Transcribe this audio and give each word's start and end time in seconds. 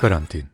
Karantin. 0.00 0.46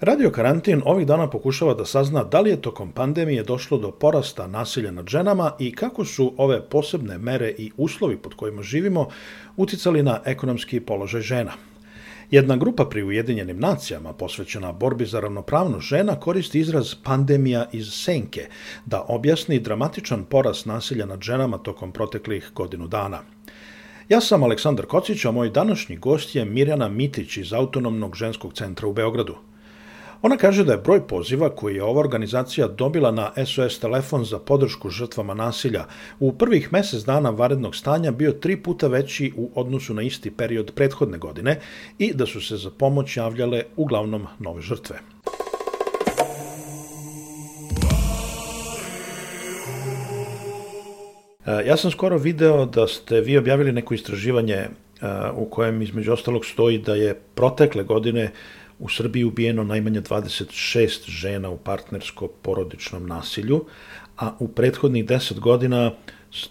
Radio 0.00 0.30
Karantin 0.30 0.82
ovih 0.84 1.06
dana 1.06 1.30
pokušava 1.30 1.74
da 1.74 1.84
sazna 1.84 2.24
da 2.24 2.40
li 2.40 2.50
je 2.50 2.62
tokom 2.62 2.92
pandemije 2.92 3.42
došlo 3.42 3.78
do 3.78 3.90
porasta 3.90 4.46
nasilja 4.46 4.90
nad 4.90 5.08
ženama 5.08 5.52
i 5.58 5.72
kako 5.74 6.04
su 6.04 6.34
ove 6.36 6.68
posebne 6.68 7.18
mere 7.18 7.54
i 7.58 7.70
uslovi 7.76 8.16
pod 8.16 8.34
kojima 8.34 8.62
živimo 8.62 9.08
uticali 9.56 10.02
na 10.02 10.20
ekonomski 10.24 10.80
položaj 10.80 11.20
žena. 11.20 11.52
Jedna 12.30 12.56
grupa 12.56 12.84
pri 12.84 13.02
Ujedinjenim 13.02 13.58
nacijama 13.58 14.12
posvećena 14.12 14.72
borbi 14.72 15.06
za 15.06 15.20
ravnopravnost 15.20 15.86
žena 15.86 16.20
koristi 16.20 16.60
izraz 16.60 16.94
pandemija 17.04 17.68
iz 17.72 17.92
senke 17.92 18.48
da 18.86 19.04
objasni 19.08 19.60
dramatičan 19.60 20.24
porast 20.24 20.66
nasilja 20.66 21.06
nad 21.06 21.20
ženama 21.20 21.58
tokom 21.58 21.92
proteklih 21.92 22.50
godinu 22.54 22.86
dana. 22.86 23.18
Ja 24.10 24.20
sam 24.20 24.42
Aleksandar 24.42 24.86
Kocić, 24.86 25.24
a 25.24 25.30
moj 25.30 25.50
današnji 25.50 25.96
gost 25.96 26.34
je 26.34 26.44
Mirjana 26.44 26.88
Mitić 26.88 27.36
iz 27.36 27.52
Autonomnog 27.52 28.16
ženskog 28.16 28.52
centra 28.54 28.88
u 28.88 28.92
Beogradu. 28.92 29.34
Ona 30.22 30.36
kaže 30.36 30.64
da 30.64 30.72
je 30.72 30.78
broj 30.78 31.06
poziva 31.06 31.48
koji 31.48 31.76
je 31.76 31.84
ova 31.84 32.00
organizacija 32.00 32.68
dobila 32.68 33.10
na 33.10 33.30
SOS 33.46 33.78
telefon 33.78 34.24
za 34.24 34.38
podršku 34.38 34.90
žrtvama 34.90 35.34
nasilja 35.34 35.84
u 36.20 36.32
prvih 36.32 36.72
mesec 36.72 37.04
dana 37.04 37.30
varednog 37.30 37.76
stanja 37.76 38.10
bio 38.10 38.32
tri 38.32 38.56
puta 38.56 38.88
veći 38.88 39.32
u 39.36 39.50
odnosu 39.54 39.94
na 39.94 40.02
isti 40.02 40.30
period 40.30 40.72
prethodne 40.74 41.18
godine 41.18 41.60
i 41.98 42.12
da 42.14 42.26
su 42.26 42.40
se 42.40 42.56
za 42.56 42.70
pomoć 42.70 43.16
javljale 43.16 43.62
uglavnom 43.76 44.26
nove 44.38 44.62
žrtve. 44.62 44.98
Ja 51.46 51.76
sam 51.76 51.90
skoro 51.90 52.18
video 52.18 52.66
da 52.66 52.86
ste 52.86 53.20
vi 53.20 53.38
objavili 53.38 53.72
neko 53.72 53.94
istraživanje 53.94 54.54
e, 54.54 54.68
u 55.34 55.44
kojem 55.50 55.82
između 55.82 56.12
ostalog 56.12 56.46
stoji 56.46 56.78
da 56.78 56.94
je 56.94 57.14
protekle 57.34 57.84
godine 57.84 58.30
u 58.78 58.88
Srbiji 58.88 59.24
ubijeno 59.24 59.64
najmanje 59.64 60.00
26 60.00 61.10
žena 61.10 61.50
u 61.50 61.58
partnersko-porodičnom 61.58 63.06
nasilju, 63.06 63.64
a 64.18 64.32
u 64.38 64.48
prethodnih 64.48 65.04
10 65.04 65.38
godina 65.38 65.92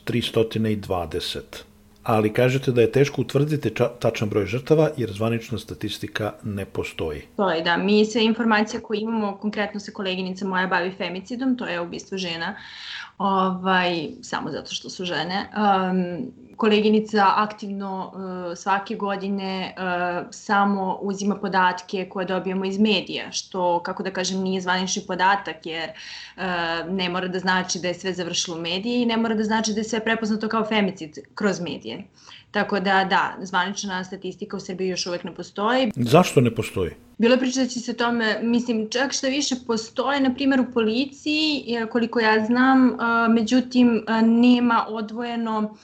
320 0.05 1.39
ali 2.03 2.33
kažete 2.33 2.71
da 2.71 2.81
je 2.81 2.92
teško 2.92 3.21
utvrditi 3.21 3.73
tačan 3.99 4.30
broj 4.30 4.45
žrtava 4.45 4.89
jer 4.97 5.11
zvanična 5.11 5.58
statistika 5.59 6.33
ne 6.44 6.66
postoji. 6.66 7.21
To 7.36 7.49
je 7.49 7.61
da, 7.61 7.77
mi 7.77 8.05
sve 8.05 8.23
informacije 8.23 8.81
koje 8.81 9.02
imamo, 9.02 9.38
konkretno 9.38 9.80
se 9.80 9.94
koleginica 9.94 10.45
moja 10.45 10.67
bavi 10.67 10.92
femicidom, 10.97 11.58
to 11.58 11.66
je 11.66 11.81
ubistvo 11.81 12.17
žena, 12.17 12.55
ovaj, 13.20 14.09
samo 14.22 14.52
zato 14.52 14.73
što 14.73 14.89
su 14.89 15.06
žene. 15.06 15.50
Um, 15.56 16.31
koleginica 16.58 17.26
aktivno 17.36 18.11
uh, 18.14 18.58
svake 18.58 18.95
godine 18.95 19.76
uh, 19.78 20.28
samo 20.31 20.98
uzima 21.02 21.36
podatke 21.36 22.06
koje 22.09 22.26
dobijemo 22.26 22.66
iz 22.66 22.80
medija, 22.80 23.31
što, 23.31 23.80
kako 23.84 24.03
da 24.03 24.11
kažem, 24.11 24.42
nije 24.42 24.61
zvanični 24.61 25.03
podatak, 25.08 25.66
jer 25.66 25.89
uh, 25.89 26.44
ne 26.92 27.09
mora 27.09 27.28
da 27.28 27.39
znači 27.39 27.80
da 27.80 27.88
je 27.88 27.94
sve 27.94 28.14
završilo 28.14 28.58
u 28.58 28.61
mediji 28.61 29.02
i 29.02 29.06
ne 29.06 29.17
mora 29.17 29.36
da 29.36 29.44
znači 29.44 29.73
da 29.73 29.80
je 29.80 29.83
sve 29.83 30.00
prepoznato 30.00 30.48
kao 30.48 30.66
femicid 30.66 31.20
kroz 31.36 31.59
medije. 31.59 32.04
Tako 32.52 32.80
da, 32.80 33.04
da, 33.09 33.36
zvanična 33.45 34.04
statistika 34.04 34.58
u 34.58 34.59
Srbiji 34.59 34.89
još 34.89 35.06
uvek 35.08 35.23
ne 35.23 35.36
postoji. 35.36 35.92
Zašto 35.95 36.42
ne 36.42 36.56
postoji? 36.56 36.92
Bilo 37.20 37.34
je 37.34 37.39
priča 37.39 37.59
da 37.59 37.67
će 37.67 37.80
se 37.80 37.94
tome, 37.94 38.39
mislim, 38.42 38.89
čak 38.89 39.14
što 39.14 39.28
više 39.28 39.56
postoje, 39.67 40.22
na 40.22 40.34
primjer 40.34 40.62
u 40.62 40.72
policiji, 40.73 41.78
koliko 41.92 42.20
ja 42.20 42.45
znam, 42.45 42.98
međutim, 43.30 44.06
nema 44.23 44.86
odvojeno, 44.89 45.76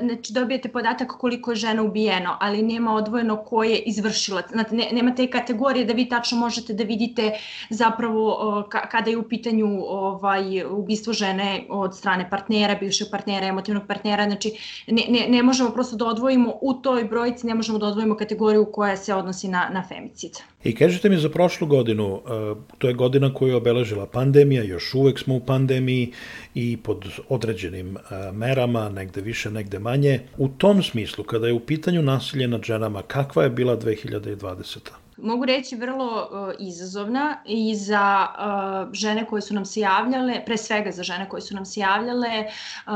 znači 0.00 0.32
dobijete 0.32 0.68
podatak 0.68 1.08
koliko 1.18 1.50
je 1.50 1.56
žena 1.56 1.82
ubijeno, 1.82 2.36
ali 2.40 2.62
nema 2.62 2.94
odvojeno 2.94 3.36
ko 3.44 3.64
je 3.64 3.78
izvršilac. 3.78 4.44
Znate, 4.50 4.76
nema 4.92 5.14
te 5.14 5.26
kategorije 5.30 5.84
da 5.84 5.92
vi 5.92 6.08
tačno 6.08 6.38
možete 6.38 6.72
da 6.72 6.84
vidite 6.84 7.32
zapravo 7.70 8.64
kada 8.90 9.10
je 9.10 9.16
u 9.16 9.28
pitanju 9.28 9.66
ovaj, 9.86 10.64
ubistvo 10.64 11.12
žene 11.12 11.66
od 11.68 11.96
strane 11.96 12.30
partnera, 12.30 12.74
bivšeg 12.74 13.08
partnera, 13.10 13.46
emotivnog 13.46 13.86
partnera, 13.88 14.24
znači 14.24 14.52
ne, 14.86 15.02
ne, 15.08 15.26
ne 15.28 15.42
možemo 15.42 15.70
prosto 15.70 15.96
da 15.96 16.06
odvojimo 16.06 16.54
u 16.62 16.74
toj 16.74 17.04
brojci, 17.04 17.46
ne 17.46 17.54
možemo 17.54 17.78
da 17.78 17.86
odvojimo 17.86 18.16
kategoriju 18.16 18.66
koja 18.72 18.96
se 18.96 19.14
odnosi 19.14 19.48
na, 19.48 19.68
na 19.72 19.82
femicid. 19.88 20.35
I 20.64 20.74
kažete 20.74 21.08
mi 21.08 21.16
za 21.16 21.28
prošlu 21.28 21.66
godinu, 21.66 22.20
e, 22.26 22.54
to 22.78 22.88
je 22.88 22.94
godina 22.94 23.34
koju 23.34 23.48
je 23.48 23.56
obeležila 23.56 24.06
pandemija, 24.06 24.62
još 24.62 24.94
uvek 24.94 25.18
smo 25.18 25.34
u 25.34 25.40
pandemiji 25.40 26.12
i 26.54 26.76
pod 26.76 27.04
određenim 27.28 27.96
e, 27.96 28.00
merama, 28.32 28.88
negde 28.88 29.20
više, 29.20 29.50
negde 29.50 29.78
manje. 29.78 30.20
U 30.38 30.48
tom 30.48 30.82
smislu, 30.82 31.24
kada 31.24 31.46
je 31.46 31.52
u 31.52 31.60
pitanju 31.60 32.02
nasilje 32.02 32.48
nad 32.48 32.62
ženama, 32.62 33.02
kakva 33.02 33.44
je 33.44 33.50
bila 33.50 33.76
2020 33.76 35.05
mogu 35.16 35.44
reći 35.44 35.76
vrlo 35.76 36.28
uh, 36.30 36.54
izazovna 36.58 37.36
i 37.44 37.74
za 37.74 38.26
uh, 38.28 38.92
žene 38.92 39.26
koje 39.26 39.42
su 39.42 39.54
nam 39.54 39.64
se 39.64 39.80
javljale, 39.80 40.44
pre 40.46 40.56
svega 40.56 40.92
za 40.92 41.02
žene 41.02 41.28
koje 41.28 41.40
su 41.40 41.54
nam 41.54 41.64
se 41.64 41.80
javljale, 41.80 42.44
uh, 42.46 42.92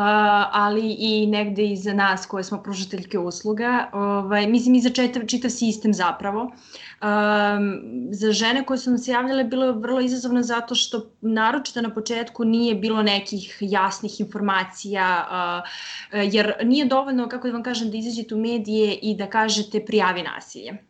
ali 0.52 0.96
i 0.98 1.26
negde 1.26 1.64
i 1.64 1.76
za 1.76 1.92
nas 1.94 2.26
koje 2.26 2.44
smo 2.44 2.62
pružateljke 2.62 3.18
usluga. 3.18 3.90
Ovaj, 3.92 4.46
mislim 4.46 4.74
i 4.74 4.80
za 4.80 4.90
čitav, 4.90 5.26
čitav 5.26 5.50
sistem 5.50 5.94
zapravo. 5.94 6.42
Um, 6.42 7.80
za 8.12 8.32
žene 8.32 8.64
koje 8.64 8.78
su 8.78 8.90
nam 8.90 8.98
se 8.98 9.10
javljale 9.10 9.44
bilo 9.44 9.66
je 9.66 9.72
vrlo 9.72 10.00
izazovno 10.00 10.42
zato 10.42 10.74
što 10.74 11.10
naročito 11.20 11.80
na 11.80 11.94
početku 11.94 12.44
nije 12.44 12.74
bilo 12.74 13.02
nekih 13.02 13.56
jasnih 13.60 14.20
informacija, 14.20 15.26
uh, 15.30 16.32
jer 16.32 16.52
nije 16.64 16.84
dovoljno, 16.84 17.28
kako 17.28 17.48
da 17.48 17.52
vam 17.52 17.62
kažem, 17.62 17.90
da 17.90 17.96
izađete 17.96 18.34
u 18.34 18.38
medije 18.38 18.94
i 19.02 19.14
da 19.16 19.26
kažete 19.26 19.84
prijavi 19.84 20.22
nasilje 20.22 20.89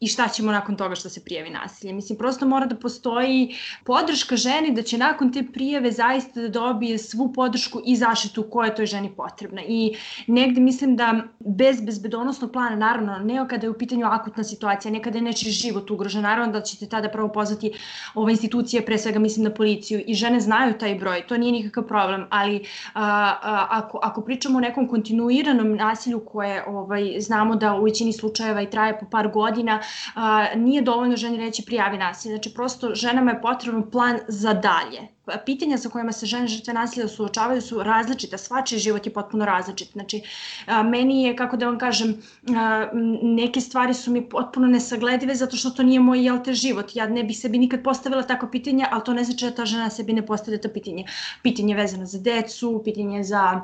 i 0.00 0.06
šta 0.06 0.28
ćemo 0.28 0.52
nakon 0.52 0.76
toga 0.76 0.94
što 0.94 1.08
se 1.08 1.24
prijavi 1.24 1.50
nasilje. 1.50 1.92
Mislim, 1.92 2.18
prosto 2.18 2.46
mora 2.46 2.66
da 2.66 2.76
postoji 2.76 3.56
podrška 3.84 4.36
ženi 4.36 4.72
da 4.74 4.82
će 4.82 4.98
nakon 4.98 5.32
te 5.32 5.42
prijave 5.52 5.92
zaista 5.92 6.40
da 6.40 6.48
dobije 6.48 6.98
svu 6.98 7.32
podršku 7.32 7.80
i 7.84 7.96
zaštitu 7.96 8.44
koja 8.50 8.66
je 8.66 8.74
toj 8.74 8.86
ženi 8.86 9.12
potrebna. 9.16 9.62
I 9.68 9.96
negde 10.26 10.60
mislim 10.60 10.96
da 10.96 11.22
bez 11.38 11.80
bezbedonosnog 11.80 12.52
plana, 12.52 12.76
naravno, 12.76 13.18
ne 13.18 13.48
kada 13.48 13.66
je 13.66 13.70
u 13.70 13.78
pitanju 13.78 14.06
akutna 14.06 14.44
situacija, 14.44 14.92
ne 14.92 15.02
kada 15.02 15.18
je 15.18 15.22
nečiji 15.22 15.52
život 15.52 15.90
ugrožen, 15.90 16.22
naravno 16.22 16.52
da 16.52 16.60
ćete 16.60 16.88
tada 16.88 17.08
prvo 17.08 17.28
pozvati 17.28 17.72
ove 18.14 18.32
institucije, 18.32 18.84
pre 18.86 18.98
svega 18.98 19.18
mislim 19.18 19.44
na 19.44 19.54
policiju 19.54 20.02
i 20.06 20.14
žene 20.14 20.40
znaju 20.40 20.78
taj 20.78 20.94
broj, 20.94 21.26
to 21.26 21.36
nije 21.36 21.52
nikakav 21.52 21.86
problem, 21.86 22.26
ali 22.30 22.64
a, 22.94 23.04
a, 23.42 23.66
ako, 23.70 23.98
ako 24.02 24.22
pričamo 24.22 24.58
o 24.58 24.60
nekom 24.60 24.88
kontinuiranom 24.88 25.76
nasilju 25.76 26.24
koje 26.26 26.64
ovaj, 26.66 27.16
znamo 27.20 27.56
da 27.56 27.74
u 27.74 27.84
većini 27.84 28.12
slučajeva 28.12 28.62
i 28.62 28.70
traje 28.70 28.98
po 29.00 29.06
par 29.10 29.28
godina, 29.28 29.80
a, 30.14 30.46
nije 30.56 30.82
dovoljno 30.82 31.16
ženi 31.16 31.38
reći 31.38 31.64
prijavi 31.66 31.98
nasilje. 31.98 32.32
Znači, 32.34 32.54
prosto 32.54 32.94
ženama 32.94 33.30
je 33.30 33.40
potreban 33.42 33.90
plan 33.90 34.18
za 34.28 34.52
dalje. 34.54 35.08
Pa, 35.24 35.32
pitanja 35.46 35.78
sa 35.78 35.88
kojima 35.88 36.12
se 36.12 36.26
žene 36.26 36.48
žrtve 36.48 36.74
nasilja 36.74 37.08
suočavaju 37.08 37.62
su 37.62 37.82
različita, 37.82 38.38
svačiji 38.38 38.78
život 38.78 39.06
je 39.06 39.12
potpuno 39.12 39.44
različit. 39.44 39.92
Znači, 39.92 40.22
a, 40.66 40.82
meni 40.82 41.22
je, 41.22 41.36
kako 41.36 41.56
da 41.56 41.66
vam 41.66 41.78
kažem, 41.78 42.22
a, 42.56 42.88
neke 43.22 43.60
stvari 43.60 43.94
su 43.94 44.12
mi 44.12 44.28
potpuno 44.28 44.66
nesagledive 44.66 45.34
zato 45.34 45.56
što 45.56 45.70
to 45.70 45.82
nije 45.82 46.00
moj, 46.00 46.24
jel 46.24 46.42
te, 46.44 46.54
život. 46.54 46.96
Ja 46.96 47.06
ne 47.06 47.24
bih 47.24 47.38
sebi 47.38 47.58
nikad 47.58 47.82
postavila 47.82 48.22
tako 48.22 48.46
pitanje, 48.46 48.86
ali 48.90 49.04
to 49.04 49.14
ne 49.14 49.24
znači 49.24 49.44
da 49.44 49.54
ta 49.54 49.64
žena 49.64 49.90
sebi 49.90 50.12
ne 50.12 50.26
postavlja 50.26 50.60
to 50.60 50.68
pitanje. 50.68 51.04
Pitanje 51.42 51.74
vezano 51.74 52.06
za 52.06 52.18
decu, 52.18 52.80
pitanje 52.84 53.24
za 53.24 53.60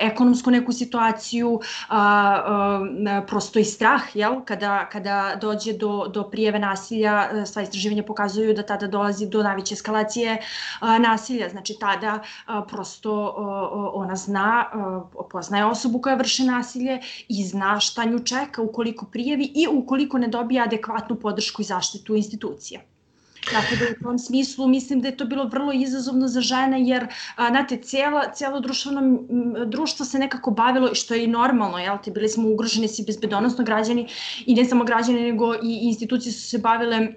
ekonomsku 0.00 0.50
neku 0.50 0.72
situaciju, 0.72 1.60
a, 1.88 1.98
a, 1.98 3.22
prosto 3.26 3.58
i 3.58 3.64
strah, 3.64 4.16
jel? 4.16 4.40
Kada, 4.44 4.88
kada 4.92 5.36
dođe 5.40 5.72
do, 5.72 6.08
do 6.08 6.22
prijeve 6.30 6.58
nasilja, 6.58 7.46
sva 7.46 7.62
istraživanja 7.62 8.02
pokazuju 8.02 8.54
da 8.54 8.62
tada 8.62 8.86
dolazi 8.86 9.28
do 9.28 9.42
najveće 9.42 9.74
eskalacije 9.74 10.38
a, 10.80 10.98
nasilja, 10.98 11.48
znači 11.48 11.76
tada 11.80 12.22
a, 12.46 12.62
prosto 12.62 13.34
a, 13.36 13.90
ona 13.94 14.16
zna, 14.16 14.64
a, 14.72 15.00
poznaje 15.30 15.64
osobu 15.64 16.00
koja 16.00 16.16
vrše 16.16 16.44
nasilje 16.44 17.00
i 17.28 17.44
zna 17.44 17.80
šta 17.80 18.04
nju 18.04 18.18
čeka 18.18 18.62
ukoliko 18.62 19.06
prijevi 19.06 19.52
i 19.54 19.66
ukoliko 19.72 20.18
ne 20.18 20.28
dobije 20.28 20.62
adekvatnu 20.62 21.16
podršku 21.16 21.62
i 21.62 21.64
zaštitu 21.64 22.16
institucije. 22.16 22.97
Tako 23.44 23.76
da 23.80 23.84
u 23.90 24.02
tom 24.02 24.18
smislu 24.18 24.68
mislim 24.68 25.00
da 25.00 25.08
je 25.08 25.16
to 25.16 25.24
bilo 25.24 25.44
vrlo 25.44 25.72
izazovno 25.72 26.28
za 26.28 26.40
žene 26.40 26.82
jer, 26.88 27.06
a, 27.36 27.48
znate, 27.48 27.76
cijela, 27.76 28.32
cijelo 28.32 28.60
društveno, 28.60 29.18
društvo 29.66 30.06
se 30.06 30.18
nekako 30.18 30.50
bavilo, 30.50 30.94
što 30.94 31.14
je 31.14 31.24
i 31.24 31.26
normalno, 31.26 31.78
jel 31.78 31.98
te, 32.04 32.10
bili 32.10 32.28
smo 32.28 32.48
ugroženi 32.48 32.88
svi 32.88 33.04
bezbedonosno 33.06 33.64
građani 33.64 34.08
i 34.46 34.54
ne 34.54 34.64
samo 34.64 34.84
građani, 34.84 35.20
nego 35.22 35.54
i 35.54 35.78
institucije 35.82 36.32
su 36.32 36.48
se 36.48 36.58
bavile 36.58 37.08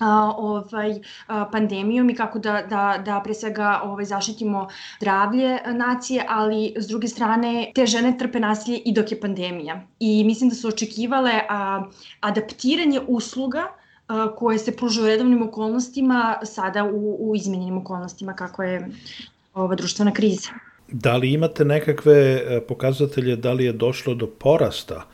a, 0.00 0.32
ovaj, 0.36 1.00
a, 1.26 1.44
pandemijom 1.52 2.10
i 2.10 2.14
kako 2.14 2.38
da, 2.38 2.62
da, 2.62 3.02
da 3.04 3.20
pre 3.24 3.34
svega 3.34 3.80
ovaj, 3.84 4.04
zaštitimo 4.04 4.68
zdravlje 5.00 5.58
nacije, 5.66 6.24
ali 6.28 6.74
s 6.76 6.86
druge 6.86 7.08
strane 7.08 7.72
te 7.74 7.86
žene 7.86 8.18
trpe 8.18 8.40
nasilje 8.40 8.78
i 8.84 8.92
dok 8.92 9.12
je 9.12 9.20
pandemija. 9.20 9.82
I 10.00 10.24
mislim 10.24 10.50
da 10.50 10.56
su 10.56 10.68
očekivale 10.68 11.40
a, 11.48 11.82
adaptiranje 12.20 13.00
usluga 13.08 13.77
koje 14.36 14.58
se 14.58 14.76
pružaju 14.76 15.04
u 15.04 15.08
redovnim 15.08 15.42
okolnostima, 15.42 16.38
sada 16.42 16.84
u, 16.84 17.30
u 17.30 17.36
izmenjenim 17.36 17.78
okolnostima 17.78 18.32
kako 18.32 18.62
je 18.62 18.88
ova 19.54 19.74
društvena 19.74 20.12
kriza. 20.12 20.48
Da 20.88 21.16
li 21.16 21.32
imate 21.32 21.64
nekakve 21.64 22.14
e, 22.14 22.60
pokazatelje 22.68 23.36
da 23.36 23.52
li 23.52 23.64
je 23.64 23.72
došlo 23.72 24.14
do 24.14 24.26
porasta 24.26 25.04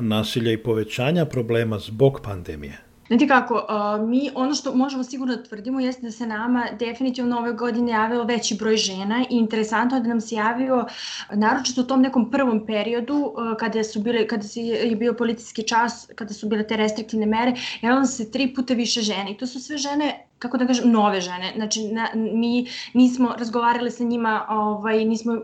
nasilja 0.00 0.52
i 0.52 0.62
povećanja 0.62 1.24
problema 1.24 1.78
zbog 1.78 2.20
pandemije? 2.24 2.89
Znate 3.10 3.26
kako, 3.28 3.66
mi 4.06 4.30
ono 4.34 4.54
što 4.54 4.74
možemo 4.74 5.04
sigurno 5.04 5.36
da 5.36 5.42
tvrdimo 5.42 5.80
jeste 5.80 6.02
da 6.02 6.10
se 6.10 6.26
nama 6.26 6.66
definitivno 6.78 7.38
ove 7.38 7.52
godine 7.52 7.92
javio 7.92 8.24
veći 8.24 8.54
broj 8.54 8.76
žena 8.76 9.24
i 9.30 9.36
interesantno 9.36 9.96
je 9.96 10.02
da 10.02 10.08
nam 10.08 10.20
se 10.20 10.34
javio 10.34 10.86
naročito 11.34 11.80
u 11.80 11.84
tom 11.84 12.02
nekom 12.02 12.30
prvom 12.30 12.66
periodu 12.66 13.34
kada 13.58 13.84
su 13.84 14.00
bile 14.00 14.26
kada 14.28 14.42
se 14.42 14.60
je 14.60 14.96
bio 14.96 15.14
policijski 15.14 15.62
čas, 15.62 16.08
kada 16.14 16.34
su 16.34 16.48
bile 16.48 16.66
te 16.66 16.76
restriktivne 16.76 17.26
mere, 17.26 17.54
javilo 17.82 18.06
se 18.06 18.30
tri 18.30 18.54
puta 18.54 18.74
više 18.74 19.00
žena 19.00 19.30
i 19.30 19.36
to 19.36 19.46
su 19.46 19.60
sve 19.60 19.78
žene 19.78 20.29
kako 20.40 20.56
da 20.56 20.66
kažem, 20.66 20.90
nove 20.90 21.20
žene. 21.20 21.52
Znači, 21.56 21.82
na, 21.92 22.08
mi 22.14 22.66
nismo 22.94 23.34
razgovarali 23.38 23.90
sa 23.90 24.04
njima, 24.04 24.46
ovaj, 24.48 25.04
nismo, 25.04 25.34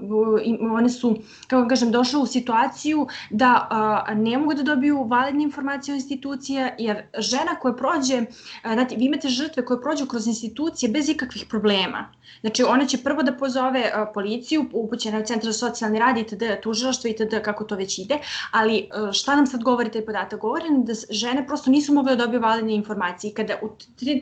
one 0.75 0.89
su, 0.89 1.17
kako 1.47 1.63
da 1.63 1.69
kažem, 1.69 1.91
došle 1.91 2.21
u 2.21 2.27
situaciju 2.27 3.07
da 3.31 3.67
a, 3.71 4.15
ne 4.15 4.39
mogu 4.39 4.55
da 4.55 4.63
dobiju 4.63 5.05
validne 5.05 5.43
informacije 5.43 5.95
o 5.95 5.97
institucija, 5.97 6.71
jer 6.79 7.03
žena 7.19 7.55
koja 7.61 7.75
prođe, 7.75 8.23
a, 8.63 8.87
vi 8.97 9.05
imate 9.05 9.29
žrtve 9.29 9.65
koje 9.65 9.81
prođu 9.81 10.07
kroz 10.07 10.27
institucije 10.27 10.93
bez 10.93 11.09
ikakvih 11.09 11.45
problema. 11.51 12.09
Znači, 12.41 12.65
ona 12.65 12.87
će 12.87 12.99
prvo 12.99 13.23
da 13.23 13.33
pozove 13.33 13.91
a, 13.95 14.07
policiju, 14.15 14.65
upućena 14.73 15.19
u 15.19 15.25
centar 15.25 15.53
za 15.53 15.59
socijalni 15.59 15.99
rad 15.99 16.19
itd. 16.19 16.43
tužilaštvo 16.63 17.11
itd. 17.11 17.43
kako 17.45 17.65
to 17.65 17.77
već 17.77 17.99
ide, 17.99 18.19
ali 18.51 18.89
a, 18.93 19.13
šta 19.13 19.37
nam 19.37 19.47
sad 19.47 19.63
govori 19.63 19.91
taj 19.91 20.05
podatak? 20.07 20.41
Govori 20.41 20.65
da 20.71 20.93
žene 21.11 21.47
prosto 21.47 21.71
nisu 21.71 21.95
mogle 21.95 22.17
da 22.17 22.25
dobiju 22.25 22.41
validne 22.41 22.75
informacije 22.75 23.35
kada 23.35 23.55
u 23.63 23.69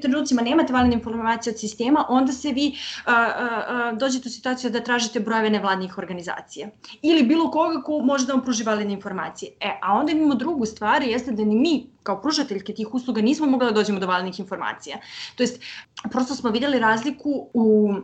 trenucima 0.03 0.43
nema 0.43 0.64
nemate 0.65 0.73
validne 0.73 0.97
informacije 0.97 1.53
od 1.53 1.61
sistema, 1.61 2.05
onda 2.09 2.33
se 2.33 2.53
vi 2.53 2.77
a, 3.07 3.13
a, 3.13 3.93
dođete 3.93 4.29
u 4.29 4.33
situaciju 4.33 4.71
da 4.71 4.81
tražite 4.81 5.21
brojeve 5.21 5.51
nevladnih 5.51 5.99
organizacija. 5.99 6.69
Ili 7.03 7.23
bilo 7.23 7.51
koga 7.51 7.83
ko 7.83 7.99
može 7.99 8.27
da 8.27 8.33
vam 8.33 8.43
pruži 8.43 8.65
validne 8.65 8.93
informacije. 8.93 9.53
E, 9.61 9.79
a 9.83 9.95
onda 9.95 10.13
imamo 10.13 10.35
drugu 10.35 10.67
stvar, 10.67 11.03
jeste 11.03 11.33
da 11.33 11.45
ni 11.45 11.55
mi 11.55 11.87
kao 12.03 12.21
pružateljke 12.21 12.75
tih 12.75 12.95
usluga 12.95 13.23
nismo 13.23 13.47
mogli 13.47 13.67
da 13.67 13.73
dođemo 13.73 14.01
do 14.01 14.07
validnih 14.07 14.41
informacija. 14.41 14.99
To 15.37 15.43
jest, 15.43 15.63
prosto 16.11 16.35
smo 16.35 16.51
videli 16.51 16.79
razliku 16.79 17.49
u 17.55 17.95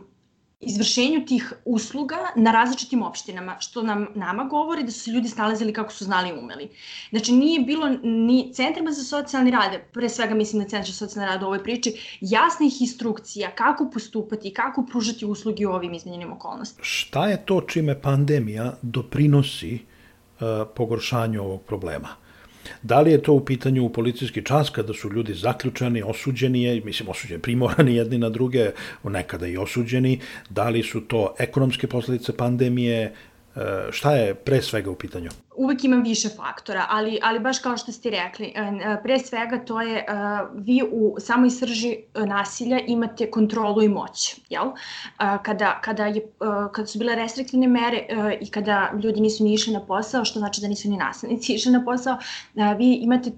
izvršenju 0.61 1.25
tih 1.25 1.53
usluga 1.65 2.17
na 2.35 2.51
različitim 2.51 3.03
opštinama, 3.03 3.55
što 3.59 3.83
nam 3.83 4.07
nama 4.15 4.43
govori 4.43 4.83
da 4.83 4.91
su 4.91 4.99
se 4.99 5.11
ljudi 5.11 5.29
snalazili 5.29 5.73
kako 5.73 5.93
su 5.93 6.03
znali 6.03 6.29
i 6.29 6.33
umeli. 6.39 6.69
Znači, 7.09 7.31
nije 7.31 7.59
bilo 7.59 7.89
ni 8.03 8.51
centrima 8.53 8.91
za 8.91 9.03
socijalni 9.03 9.51
rad, 9.51 9.79
pre 9.91 10.09
svega 10.09 10.35
mislim 10.35 10.61
na 10.61 10.69
centar 10.69 10.87
za 10.87 10.93
socijalni 10.93 11.31
rad 11.31 11.43
u 11.43 11.45
ovoj 11.45 11.63
priči, 11.63 12.17
jasnih 12.21 12.81
instrukcija 12.81 13.51
kako 13.55 13.89
postupati 13.93 14.47
i 14.47 14.53
kako 14.53 14.85
pružati 14.85 15.25
usluge 15.25 15.67
u 15.67 15.71
ovim 15.71 15.93
izmenjenim 15.93 16.31
okolnostima. 16.31 16.83
Šta 16.85 17.27
je 17.27 17.45
to 17.45 17.61
čime 17.61 18.01
pandemija 18.01 18.73
doprinosi 18.81 19.73
uh, 19.73 20.47
pogoršanju 20.75 21.41
ovog 21.41 21.61
problema? 21.61 22.20
Da 22.83 23.01
li 23.01 23.11
je 23.11 23.21
to 23.21 23.33
u 23.33 23.45
pitanju 23.45 23.85
u 23.85 23.89
policijski 23.89 24.45
čas 24.45 24.69
kada 24.69 24.93
su 24.93 25.11
ljudi 25.11 25.33
zaključani, 25.33 26.03
osuđeni, 26.03 26.81
mislim 26.85 27.09
osuđeni, 27.09 27.41
primorani 27.41 27.95
jedni 27.95 28.17
na 28.17 28.29
druge, 28.29 28.71
nekada 29.03 29.47
i 29.47 29.57
osuđeni, 29.57 30.19
da 30.49 30.69
li 30.69 30.83
su 30.83 31.01
to 31.01 31.35
ekonomske 31.39 31.87
posledice 31.87 32.37
pandemije, 32.37 33.13
šta 33.91 34.11
je 34.11 34.35
pre 34.35 34.61
svega 34.61 34.91
u 34.91 34.95
pitanju? 34.95 35.29
Uvek 35.55 35.83
imam 35.83 36.03
više 36.03 36.29
faktora, 36.29 36.85
ali, 36.89 37.19
ali 37.23 37.39
baš 37.39 37.59
kao 37.59 37.77
što 37.77 37.91
ste 37.91 38.09
rekli, 38.09 38.53
e, 38.55 38.59
e, 38.59 38.97
pre 39.03 39.19
svega 39.19 39.65
to 39.65 39.81
je, 39.81 40.05
vi 40.55 40.81
u 40.91 41.15
samoj 41.19 41.49
srži 41.49 41.97
nasilja 42.15 42.79
imate 42.87 43.31
kontrolu 43.31 43.83
i 43.83 43.89
moć, 43.89 44.39
jel? 44.49 44.71
Kada, 45.43 45.79
kada, 45.81 46.05
je, 46.05 46.21
kada 46.71 46.85
su 46.85 46.99
bile 46.99 47.15
restriktivne 47.15 47.67
mere 47.67 48.05
i 48.41 48.49
kada 48.49 48.91
ljudi 49.03 49.21
nisu 49.21 49.43
ni 49.43 49.53
išli 49.53 49.73
na 49.73 49.85
posao, 49.85 50.25
što 50.25 50.39
znači 50.39 50.61
da 50.61 50.67
nisu 50.67 50.89
ni 50.89 50.97
nasilnici 50.97 51.53
išli 51.55 51.71
na 51.71 51.85
posao, 51.85 52.17
vi 52.77 52.93
imate 52.93 53.31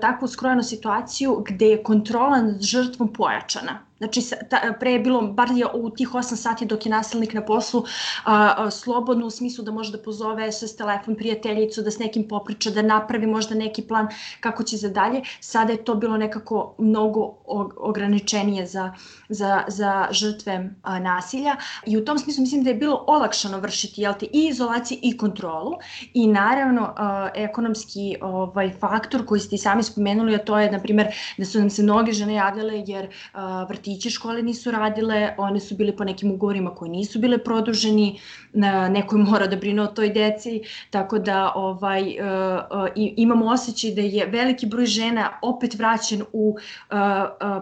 takvu 0.00 0.28
skrojenu 0.28 0.62
situaciju 0.62 1.44
gde 1.48 1.66
je 1.66 1.82
kontrola 1.82 2.40
nad 2.42 2.62
žrtvom 2.62 3.12
pojačana 3.12 3.87
Znači, 3.98 4.22
ta, 4.50 4.74
pre 4.80 4.92
je 4.92 4.98
bilo, 4.98 5.22
bar 5.22 5.48
je 5.50 5.66
u 5.74 5.90
tih 5.90 6.08
8 6.08 6.36
sati 6.36 6.66
dok 6.66 6.86
je 6.86 6.90
nasilnik 6.90 7.34
na 7.34 7.44
poslu, 7.44 7.84
a, 8.24 8.54
a, 8.56 8.70
slobodno 8.70 9.26
u 9.26 9.30
smislu 9.30 9.64
da 9.64 9.72
može 9.72 9.92
da 9.92 9.98
pozove 9.98 10.52
SS 10.52 10.76
telefon 10.76 11.16
prijateljicu, 11.16 11.82
da 11.82 11.90
s 11.90 11.98
nekim 11.98 12.28
popriča, 12.28 12.70
da 12.70 12.82
napravi 12.82 13.26
možda 13.26 13.54
neki 13.54 13.82
plan 13.82 14.08
kako 14.40 14.62
će 14.62 14.76
za 14.76 14.88
dalje. 14.88 15.22
Sada 15.40 15.72
je 15.72 15.84
to 15.84 15.94
bilo 15.94 16.16
nekako 16.16 16.74
mnogo 16.78 17.34
ograničenije 17.76 18.66
za, 18.66 18.92
za, 19.28 19.64
za 19.68 20.08
žrtve 20.10 20.70
a, 20.82 20.98
nasilja 20.98 21.56
i 21.86 21.96
u 21.96 22.04
tom 22.04 22.18
smislu 22.18 22.42
mislim 22.42 22.64
da 22.64 22.70
je 22.70 22.76
bilo 22.76 23.04
olakšano 23.06 23.58
vršiti 23.58 24.02
jel 24.02 24.14
te, 24.20 24.26
i 24.26 24.46
izolaciju 24.48 24.98
i 25.02 25.16
kontrolu 25.16 25.72
i 26.14 26.26
naravno 26.26 26.94
a, 26.96 27.28
ekonomski 27.34 28.16
ovaj, 28.20 28.72
faktor 28.80 29.26
koji 29.26 29.40
ste 29.40 29.54
i 29.54 29.58
sami 29.58 29.82
spomenuli, 29.82 30.34
a 30.34 30.38
to 30.38 30.58
je, 30.58 30.70
na 30.70 30.78
primer, 30.78 31.06
da 31.38 31.44
su 31.44 31.58
nam 31.58 31.70
se 31.70 31.82
mnoge 31.82 32.12
žene 32.12 32.34
javljale 32.34 32.84
jer 32.86 33.08
a, 33.32 33.64
vrti 33.64 33.87
vrtiće 33.88 34.10
škole 34.10 34.42
nisu 34.42 34.70
radile, 34.70 35.34
one 35.38 35.60
su 35.60 35.74
bile 35.74 35.96
po 35.96 36.04
nekim 36.04 36.30
ugovorima 36.30 36.74
koji 36.74 36.90
nisu 36.90 37.18
bile 37.18 37.38
produženi, 37.38 38.20
neko 38.90 39.16
je 39.16 39.22
mora 39.22 39.46
da 39.46 39.56
brine 39.56 39.82
o 39.82 39.86
toj 39.86 40.10
deci, 40.10 40.60
tako 40.90 41.18
da 41.18 41.52
ovaj, 41.54 42.02
uh, 42.02 42.84
uh, 42.84 42.88
imamo 42.94 43.46
osjećaj 43.46 43.90
da 43.90 44.00
je 44.02 44.26
veliki 44.26 44.66
broj 44.66 44.86
žena 44.86 45.30
opet 45.42 45.74
vraćen 45.74 46.22
u 46.32 46.56
uh, 46.56 46.98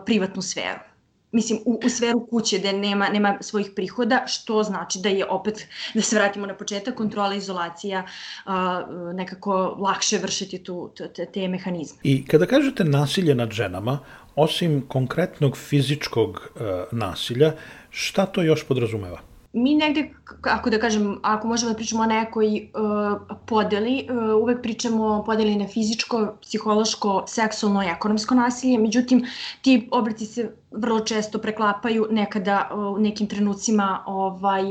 privatnu 0.07 0.43
sferu 0.43 0.96
mislim, 1.37 1.59
u, 1.65 1.81
u 1.85 1.89
sferu 1.89 2.27
kuće 2.31 2.59
gde 2.59 2.73
nema, 2.73 3.09
nema 3.09 3.37
svojih 3.41 3.71
prihoda, 3.77 4.23
što 4.27 4.63
znači 4.63 4.99
da 5.03 5.09
je 5.09 5.27
opet, 5.27 5.67
da 5.95 6.03
se 6.03 6.17
vratimo 6.17 6.47
na 6.47 6.55
početak, 6.55 6.95
kontrola, 6.95 7.35
izolacija, 7.35 8.07
a, 8.45 8.83
nekako 9.15 9.77
lakše 9.81 10.19
vršiti 10.19 10.63
tu, 10.65 10.91
te, 10.97 11.27
te 11.27 11.49
mehanizme. 11.49 11.99
I 12.03 12.25
kada 12.27 12.47
kažete 12.47 12.85
nasilje 12.85 13.35
nad 13.35 13.51
ženama, 13.51 13.99
osim 14.35 14.83
konkretnog 14.89 15.57
fizičkog 15.57 16.31
uh, 16.55 16.61
nasilja, 16.93 17.53
šta 17.91 18.27
to 18.27 18.43
još 18.43 18.65
podrazumeva? 18.69 19.21
mi 19.57 19.75
negde, 19.75 20.11
ako 20.43 20.71
da 20.71 20.79
kažem, 20.79 21.19
ako 21.23 21.49
možemo 21.49 21.73
da 21.73 21.77
pričamo 21.77 22.03
o 22.03 22.07
nekoj 22.07 22.47
uh, 22.47 23.37
podeli, 23.47 24.07
uh, 24.11 24.43
uvek 24.43 24.63
pričamo 24.63 25.07
o 25.07 25.25
podeli 25.25 25.57
na 25.57 25.69
fizičko, 25.69 26.37
psihološko, 26.43 27.25
seksualno 27.29 27.83
i 27.83 27.89
ekonomsko 27.89 28.35
nasilje, 28.35 28.79
međutim, 28.79 29.25
ti 29.63 29.89
oblici 29.91 30.27
se 30.27 30.51
vrlo 30.77 31.01
često 31.01 31.39
preklapaju, 31.39 32.07
nekada 32.11 32.71
u 32.75 32.99
nekim 32.99 33.27
trenucima 33.27 34.03
ovaj, 34.07 34.63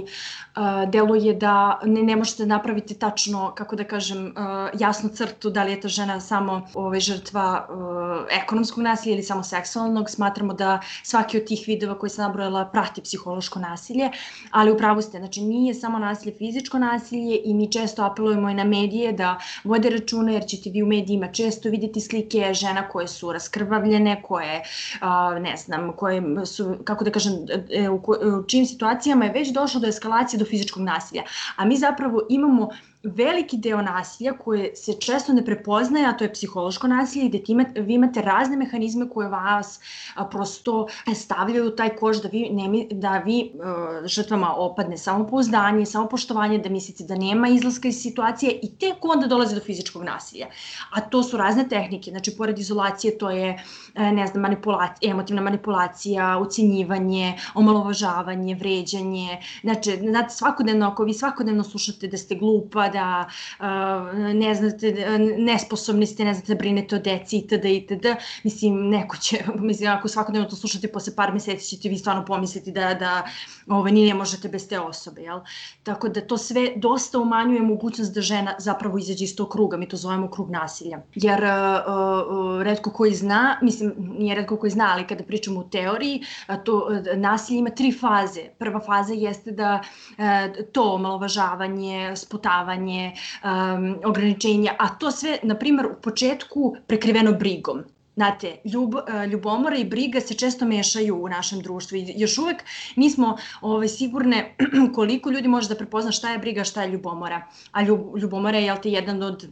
deluje 0.88 1.34
da 1.34 1.80
ne, 1.84 2.04
ne 2.04 2.16
možete 2.16 2.46
da 2.46 2.56
napravite 2.56 2.94
tačno, 2.94 3.52
kako 3.56 3.76
da 3.76 3.84
kažem, 3.84 4.34
jasnu 4.80 5.10
crtu 5.10 5.50
da 5.50 5.64
li 5.64 5.72
je 5.72 5.82
ta 5.82 5.88
žena 5.88 6.20
samo 6.20 6.62
ovaj, 6.74 7.00
žrtva 7.00 7.68
ekonomskog 8.32 8.84
nasilja 8.84 9.14
ili 9.14 9.24
samo 9.24 9.44
seksualnog. 9.44 10.10
Smatramo 10.10 10.54
da 10.54 10.80
svaki 11.04 11.38
od 11.38 11.46
tih 11.46 11.64
vidova 11.68 12.00
koji 12.00 12.10
sam 12.10 12.26
nabrojala 12.26 12.66
prati 12.66 13.02
psihološko 13.02 13.60
nasilje, 13.60 14.10
ali 14.52 14.72
upravo 14.72 15.02
ste, 15.02 15.18
znači 15.18 15.42
nije 15.42 15.74
samo 15.74 16.00
nasilje 16.00 16.36
fizičko 16.38 16.80
nasilje 16.80 17.42
i 17.44 17.54
mi 17.54 17.72
često 17.72 18.04
apelujemo 18.04 18.50
i 18.50 18.54
na 18.54 18.64
medije 18.64 19.12
da 19.12 19.40
vode 19.64 19.90
računa 19.90 20.32
jer 20.32 20.46
ćete 20.46 20.70
vi 20.70 20.84
u 20.84 20.86
medijima 20.88 21.32
često 21.32 21.70
videti 21.70 22.02
slike 22.02 22.54
žena 22.54 22.90
koje 22.90 23.08
su 23.08 23.34
raskrvavljene, 23.34 24.22
koje, 24.22 24.64
ne 25.40 25.58
znam, 25.58 25.95
koje 25.96 26.46
su, 26.46 26.76
kako 26.84 27.04
da 27.04 27.12
kažem, 27.12 27.34
e, 27.70 27.90
u, 27.90 27.96
u 27.96 28.44
čim 28.48 28.66
situacijama 28.66 29.26
je 29.26 29.32
već 29.32 29.54
došlo 29.54 29.80
do 29.80 29.88
eskalacije 29.88 30.40
do 30.40 30.46
fizičkog 30.46 30.84
nasilja. 30.84 31.24
A 31.56 31.66
mi 31.66 31.78
zapravo 31.78 32.22
imamo 32.30 32.70
veliki 33.06 33.58
deo 33.58 33.82
nasilja 33.82 34.34
koje 34.38 34.76
se 34.76 34.94
često 34.94 35.34
ne 35.34 35.46
prepoznaje, 35.46 36.06
a 36.06 36.18
to 36.18 36.24
je 36.24 36.34
psihološko 36.34 36.88
nasilje, 36.88 37.30
gde 37.30 37.42
imate, 37.48 37.82
vi 37.82 37.94
imate 37.94 38.22
razne 38.22 38.58
mehanizme 38.58 39.10
koje 39.10 39.30
vas 39.30 39.80
a, 40.16 40.26
prosto 40.26 40.88
stavljaju 41.16 41.76
taj 41.76 41.96
koš 41.96 42.22
da 42.22 42.28
vi, 42.28 42.50
ne, 42.52 42.86
da 42.92 43.18
vi 43.18 43.52
a, 43.64 44.02
žrtvama 44.06 44.54
opadne 44.56 44.98
samopouzdanje, 44.98 45.86
samopoštovanje, 45.86 46.58
da 46.58 46.70
mislite 46.70 47.04
da 47.04 47.16
nema 47.16 47.48
izlaska 47.50 47.88
iz 47.88 48.02
situacije 48.02 48.60
i 48.64 48.76
tek 48.80 49.06
onda 49.06 49.28
dolazi 49.28 49.56
do 49.56 49.62
fizičkog 49.62 50.04
nasilja. 50.04 50.48
A 50.92 51.02
to 51.02 51.24
su 51.24 51.38
razne 51.38 51.68
tehnike, 51.70 52.12
znači 52.12 52.36
pored 52.38 52.60
izolacije 52.60 53.18
to 53.18 53.30
je, 53.30 53.64
ne 53.96 54.28
znam, 54.28 54.42
manipulacija, 54.42 55.12
emotivna 55.12 55.42
manipulacija, 55.42 56.40
ucenjivanje, 56.42 57.34
omalovažavanje, 57.56 58.56
vređanje, 58.56 59.38
znači, 59.62 59.98
znate, 60.10 60.30
svakodnevno, 60.30 60.88
ako 60.88 61.04
vi 61.04 61.14
svakodnevno 61.14 61.64
slušate 61.64 62.08
da 62.08 62.18
ste 62.18 62.36
glupa, 62.36 62.90
da 62.96 63.28
ne 64.34 64.56
znate, 64.56 64.94
nesposobni 65.38 66.08
ste, 66.08 66.26
ne 66.26 66.34
znate 66.34 66.54
da 66.54 66.60
brinete 66.60 66.96
o 66.96 67.00
deci 67.00 67.38
itd. 67.44 67.66
itd. 67.66 68.16
Mislim, 68.44 68.90
neko 68.90 69.18
će, 69.18 69.44
mislim, 69.60 69.92
ako 69.92 70.08
svakodnevno 70.08 70.50
to 70.50 70.56
slušate, 70.56 70.92
posle 70.92 71.16
par 71.16 71.34
meseci 71.34 71.76
ćete 71.76 71.90
vi 71.90 71.98
stvarno 71.98 72.26
pomisliti 72.26 72.72
da, 72.72 72.94
da 72.94 73.24
ovaj, 73.68 73.92
ni 73.92 74.06
ne 74.08 74.14
možete 74.14 74.50
bez 74.50 74.68
te 74.70 74.80
osobe, 74.80 75.22
jel? 75.22 75.40
Tako 75.84 76.10
da 76.10 76.22
to 76.22 76.38
sve 76.38 76.68
dosta 76.76 77.20
umanjuje 77.20 77.62
mogućnost 77.62 78.14
da 78.16 78.22
žena 78.22 78.56
zapravo 78.60 78.98
izađe 78.98 79.24
iz 79.24 79.36
tog 79.36 79.50
kruga, 79.52 79.78
mi 79.78 79.88
to 79.90 79.98
zovemo 79.98 80.30
krug 80.32 80.52
nasilja. 80.52 81.02
Jer 81.16 81.44
redko 82.64 82.92
koji 82.92 83.14
zna, 83.14 83.60
mislim, 83.62 83.94
nije 83.98 84.36
redko 84.36 84.58
koji 84.58 84.72
zna, 84.72 84.90
ali 84.94 85.08
kada 85.08 85.24
pričamo 85.24 85.60
u 85.60 85.70
teoriji, 85.70 86.22
to 86.64 86.90
nasilje 87.16 87.60
ima 87.60 87.70
tri 87.70 87.92
faze. 87.92 88.42
Prva 88.60 88.80
faza 88.80 89.14
jeste 89.14 89.52
da 89.52 89.82
to 90.72 90.84
omalovažavanje, 90.94 92.14
sputavanje, 92.16 92.75
um, 92.78 93.98
ograničenja, 94.06 94.76
a 94.80 94.90
to 94.90 95.12
sve, 95.12 95.40
na 95.44 95.56
primjer, 95.56 95.86
u 95.86 96.02
početku 96.02 96.76
prekriveno 96.88 97.34
brigom. 97.34 97.84
Znate, 98.16 98.58
ljub, 98.66 98.96
e, 98.96 99.28
ljubomora 99.28 99.78
i 99.78 99.86
briga 99.86 100.22
se 100.22 100.34
često 100.34 100.66
mešaju 100.66 101.24
u 101.24 101.30
našem 101.30 101.60
društvu 101.60 101.98
i 101.98 102.14
još 102.18 102.38
uvek 102.38 102.64
nismo 102.96 103.38
ovaj, 103.62 103.88
sigurne 103.88 104.56
koliko 104.96 105.32
ljudi 105.32 105.48
može 105.48 105.70
da 105.70 105.76
prepozna 105.76 106.12
šta 106.12 106.32
je 106.32 106.38
briga, 106.38 106.64
šta 106.64 106.84
je 106.84 106.92
ljubomora. 106.92 107.42
A 107.72 107.82
ljub, 107.82 108.18
ljubomora 108.18 108.58
je, 108.58 108.66
jel 108.66 108.78
te, 108.84 108.90
jedan 108.90 109.24
od 109.24 109.48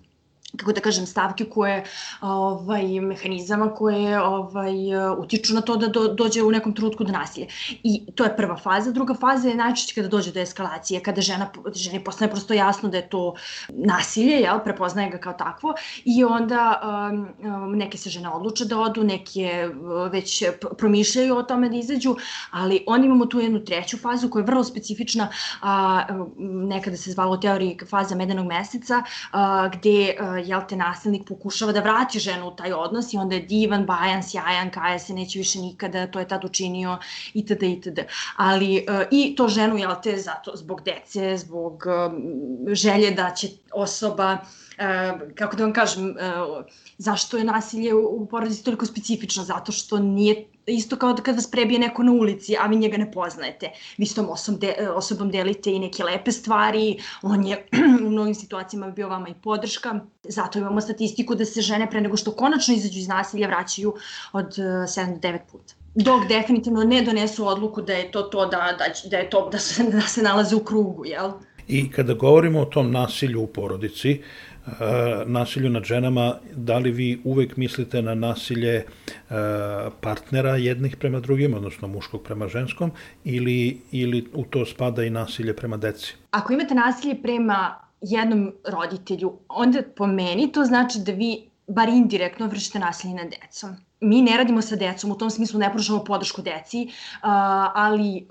kako 0.57 0.71
da 0.73 0.81
kažem, 0.81 1.05
stavke 1.05 1.45
koje, 1.45 1.83
ovaj, 2.21 2.99
mehanizama 3.01 3.73
koje 3.73 4.21
ovaj, 4.21 4.73
utiču 5.17 5.53
na 5.53 5.61
to 5.61 5.75
da 5.77 5.87
do, 5.87 6.07
dođe 6.07 6.43
u 6.43 6.51
nekom 6.51 6.75
trenutku 6.75 7.03
do 7.03 7.11
nasilja. 7.11 7.47
I 7.83 8.05
to 8.15 8.23
je 8.23 8.35
prva 8.37 8.57
faza. 8.57 8.91
Druga 8.91 9.13
faza 9.13 9.49
je 9.49 9.55
najčešće 9.55 9.95
kada 9.95 10.07
dođe 10.07 10.31
do 10.31 10.39
eskalacije, 10.39 11.01
kada 11.01 11.21
žena, 11.21 11.49
ženi 11.75 12.03
postane 12.03 12.31
prosto 12.31 12.53
jasno 12.53 12.89
da 12.89 12.97
je 12.97 13.09
to 13.09 13.35
nasilje, 13.69 14.39
jel, 14.41 14.59
prepoznaje 14.63 15.09
ga 15.09 15.17
kao 15.17 15.33
takvo 15.33 15.73
i 16.05 16.23
onda 16.23 16.81
um, 17.11 17.77
neke 17.77 17.97
se 17.97 18.09
žene 18.09 18.29
odluče 18.29 18.65
da 18.65 18.79
odu, 18.79 19.03
neke 19.03 19.69
već 20.11 20.43
promišljaju 20.77 21.37
o 21.37 21.43
tome 21.43 21.69
da 21.69 21.75
izađu, 21.75 22.15
ali 22.51 22.83
onda 22.87 23.05
imamo 23.05 23.25
tu 23.25 23.39
jednu 23.39 23.65
treću 23.65 23.97
fazu 23.97 24.29
koja 24.29 24.41
je 24.41 24.45
vrlo 24.45 24.63
specifična, 24.63 25.27
a, 25.61 26.03
nekada 26.37 26.97
se 26.97 27.11
zvalo 27.11 27.33
u 27.33 27.39
teoriji 27.39 27.77
faza 27.89 28.15
medenog 28.15 28.47
meseca, 28.47 29.03
a, 29.31 29.67
gde 29.67 30.15
a, 30.19 30.42
jel 30.45 30.61
te 30.69 30.75
nasilnik 30.75 31.27
pokušava 31.27 31.71
da 31.71 31.79
vrati 31.79 32.19
ženu 32.19 32.47
u 32.47 32.55
taj 32.55 32.73
odnos 32.73 33.13
i 33.13 33.17
onda 33.17 33.35
je 33.35 33.41
divan, 33.41 33.85
bajan, 33.85 34.23
sjajan, 34.23 34.71
kaje 34.71 34.99
se 34.99 35.13
neće 35.13 35.39
više 35.39 35.59
nikada, 35.59 36.07
to 36.07 36.19
je 36.19 36.27
tad 36.27 36.45
učinio 36.45 36.97
itd. 37.33 37.63
itd. 37.63 37.99
Ali 38.37 38.85
uh, 38.89 39.01
i 39.11 39.35
to 39.35 39.47
ženu 39.47 39.77
jel 39.77 39.95
te 40.03 40.17
zato 40.17 40.51
zbog 40.55 40.81
dece, 40.81 41.37
zbog 41.37 41.83
um, 41.85 42.75
želje 42.75 43.11
da 43.11 43.31
će 43.31 43.47
osoba 43.73 44.37
Uh, 44.72 44.72
kako 45.35 45.55
da 45.55 45.63
vam 45.63 45.73
kažem, 45.73 46.09
uh, 46.09 46.65
zašto 46.97 47.37
je 47.37 47.43
nasilje 47.43 47.93
u 47.93 48.25
porodici 48.25 48.63
toliko 48.63 48.85
specifično? 48.85 49.43
Zato 49.43 49.71
što 49.71 49.99
nije 49.99 50.45
isto 50.65 50.95
kao 50.95 51.13
da 51.13 51.21
kad 51.21 51.35
vas 51.35 51.51
prebije 51.51 51.79
neko 51.79 52.03
na 52.03 52.11
ulici, 52.11 52.55
a 52.59 52.67
vi 52.67 52.75
njega 52.75 52.97
ne 52.97 53.11
poznajete. 53.11 53.71
Vi 53.97 54.05
s 54.05 54.13
tom 54.13 54.29
osobom, 54.29 54.59
de, 54.59 54.75
osobom 54.95 55.31
delite 55.31 55.71
i 55.71 55.79
neke 55.79 56.03
lepe 56.03 56.31
stvari, 56.31 56.99
on 57.21 57.45
je 57.45 57.67
u 58.05 58.09
mnogim 58.09 58.35
situacijama 58.35 58.91
bio 58.91 59.09
vama 59.09 59.29
i 59.29 59.33
podrška. 59.43 59.99
Zato 60.23 60.59
imamo 60.59 60.81
statistiku 60.81 61.35
da 61.35 61.45
se 61.45 61.61
žene 61.61 61.89
pre 61.89 62.01
nego 62.01 62.17
što 62.17 62.31
konačno 62.31 62.75
izađu 62.75 62.99
iz 62.99 63.07
nasilja 63.07 63.47
vraćaju 63.47 63.93
od 64.33 64.45
7 64.45 65.19
do 65.19 65.27
9 65.27 65.39
puta 65.51 65.73
dok 65.95 66.27
definitivno 66.27 66.83
ne 66.83 67.01
donesu 67.01 67.47
odluku 67.47 67.81
da 67.81 67.93
je 67.93 68.11
to 68.11 68.21
to 68.21 68.45
da, 68.45 68.75
da, 68.77 69.09
da 69.09 69.17
je 69.17 69.29
to 69.29 69.49
da 69.51 69.59
se, 69.59 69.83
da 69.83 70.01
se 70.01 70.21
nalaze 70.21 70.55
u 70.55 70.59
krugu, 70.59 71.05
jel? 71.05 71.31
I 71.67 71.91
kada 71.91 72.13
govorimo 72.13 72.61
o 72.61 72.65
tom 72.65 72.91
nasilju 72.91 73.41
u 73.41 73.47
porodici, 73.47 74.21
E, 74.52 74.52
nasilju 75.25 75.69
nad 75.69 75.83
ženama, 75.83 76.35
da 76.55 76.77
li 76.77 76.91
vi 76.91 77.21
uvek 77.23 77.57
mislite 77.57 78.01
na 78.01 78.15
nasilje 78.15 78.75
e, 78.75 78.85
partnera 80.01 80.55
jednih 80.55 80.97
prema 80.97 81.19
drugim, 81.19 81.53
odnosno 81.53 81.87
muškog 81.87 82.23
prema 82.23 82.47
ženskom, 82.47 82.91
ili, 83.23 83.81
ili 83.91 84.27
u 84.33 84.43
to 84.43 84.65
spada 84.65 85.03
i 85.03 85.09
nasilje 85.09 85.55
prema 85.55 85.77
deci? 85.77 86.15
Ako 86.31 86.53
imate 86.53 86.75
nasilje 86.75 87.21
prema 87.21 87.75
jednom 88.01 88.51
roditelju, 88.67 89.33
onda 89.49 89.81
po 89.95 90.07
meni 90.07 90.51
to 90.51 90.63
znači 90.63 90.99
da 90.99 91.11
vi 91.11 91.49
bar 91.67 91.89
indirektno 91.89 92.47
vršite 92.47 92.79
nasilje 92.79 93.13
nad 93.13 93.27
decom. 93.41 93.75
Mi 93.99 94.21
ne 94.21 94.37
radimo 94.37 94.61
sa 94.61 94.75
decom, 94.75 95.11
u 95.11 95.17
tom 95.17 95.29
smislu 95.29 95.59
ne 95.59 95.71
pružamo 95.71 96.03
podršku 96.03 96.41
deci, 96.41 96.87
ali 97.73 98.25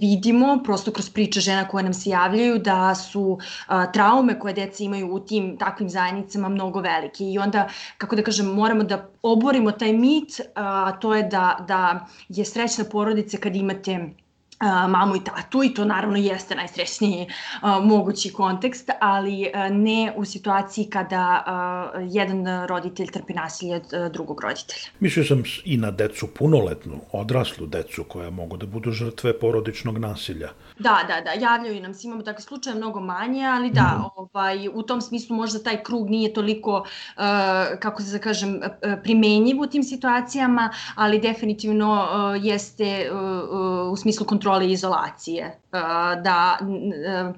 vidimo 0.00 0.60
prosto 0.64 0.92
kroz 0.92 1.10
priče 1.10 1.40
žena 1.40 1.68
koje 1.68 1.84
nam 1.84 1.94
se 1.94 2.10
javljaju 2.10 2.58
da 2.58 2.94
su 2.94 3.38
a, 3.66 3.92
traume 3.92 4.38
koje 4.38 4.54
deca 4.54 4.84
imaju 4.84 5.14
u 5.14 5.20
tim 5.20 5.56
takvim 5.58 5.88
zajednicama 5.90 6.48
mnogo 6.48 6.80
velike. 6.80 7.24
I 7.24 7.38
onda 7.38 7.68
kako 7.98 8.16
da 8.16 8.22
kažem 8.22 8.46
moramo 8.46 8.84
da 8.84 9.08
oborimo 9.22 9.72
taj 9.72 9.92
mit 9.92 10.40
a 10.54 10.92
to 11.00 11.14
je 11.14 11.22
da 11.22 11.64
da 11.68 12.06
je 12.28 12.44
srećna 12.44 12.84
porodica 12.84 13.38
kad 13.38 13.56
imate 13.56 14.14
mamu 14.88 15.16
i 15.16 15.24
tatu 15.24 15.62
i 15.62 15.74
to 15.74 15.84
naravno 15.84 16.16
jeste 16.16 16.54
najsrećniji 16.54 17.26
uh, 17.62 17.84
mogući 17.84 18.32
kontekst, 18.32 18.90
ali 19.00 19.50
uh, 19.54 19.76
ne 19.76 20.12
u 20.16 20.24
situaciji 20.24 20.84
kada 20.90 21.44
uh, 21.46 22.02
jedan 22.10 22.66
roditelj 22.66 23.10
trpi 23.10 23.32
nasilje 23.32 23.76
od 23.76 24.12
drugog 24.12 24.40
roditelja. 24.40 24.86
Mislio 25.00 25.24
sam 25.24 25.42
i 25.64 25.76
na 25.76 25.90
decu 25.90 26.26
punoletnu, 26.26 27.00
odraslu 27.12 27.66
decu 27.66 28.04
koja 28.04 28.30
mogu 28.30 28.56
da 28.56 28.66
budu 28.66 28.90
žrtve 28.90 29.38
porodičnog 29.38 29.98
nasilja. 29.98 30.48
Da, 30.78 30.98
da, 31.08 31.20
da, 31.20 31.32
javljaju 31.32 31.82
nam 31.82 31.94
se, 31.94 32.06
imamo 32.06 32.22
takve 32.22 32.42
slučaje 32.42 32.76
mnogo 32.76 33.00
manje, 33.00 33.46
ali 33.46 33.70
da, 33.70 33.82
mm 33.82 34.04
ovaj, 34.16 34.68
u 34.68 34.82
tom 34.82 35.00
smislu 35.00 35.36
možda 35.36 35.62
taj 35.62 35.82
krug 35.82 36.10
nije 36.10 36.32
toliko, 36.32 36.72
uh, 36.78 37.22
kako 37.78 38.02
se 38.02 38.12
da 38.12 38.18
kažem, 38.18 38.60
primenjiv 39.02 39.60
u 39.60 39.66
tim 39.66 39.82
situacijama, 39.82 40.70
ali 40.94 41.18
definitivno 41.18 41.92
uh, 41.94 42.44
jeste 42.44 43.10
u 43.94 43.96
smislu 43.96 44.26
kontrole 44.26 44.66
i 44.68 44.72
izolacije. 44.72 45.58
Da, 46.22 46.58
uh, 46.60 47.34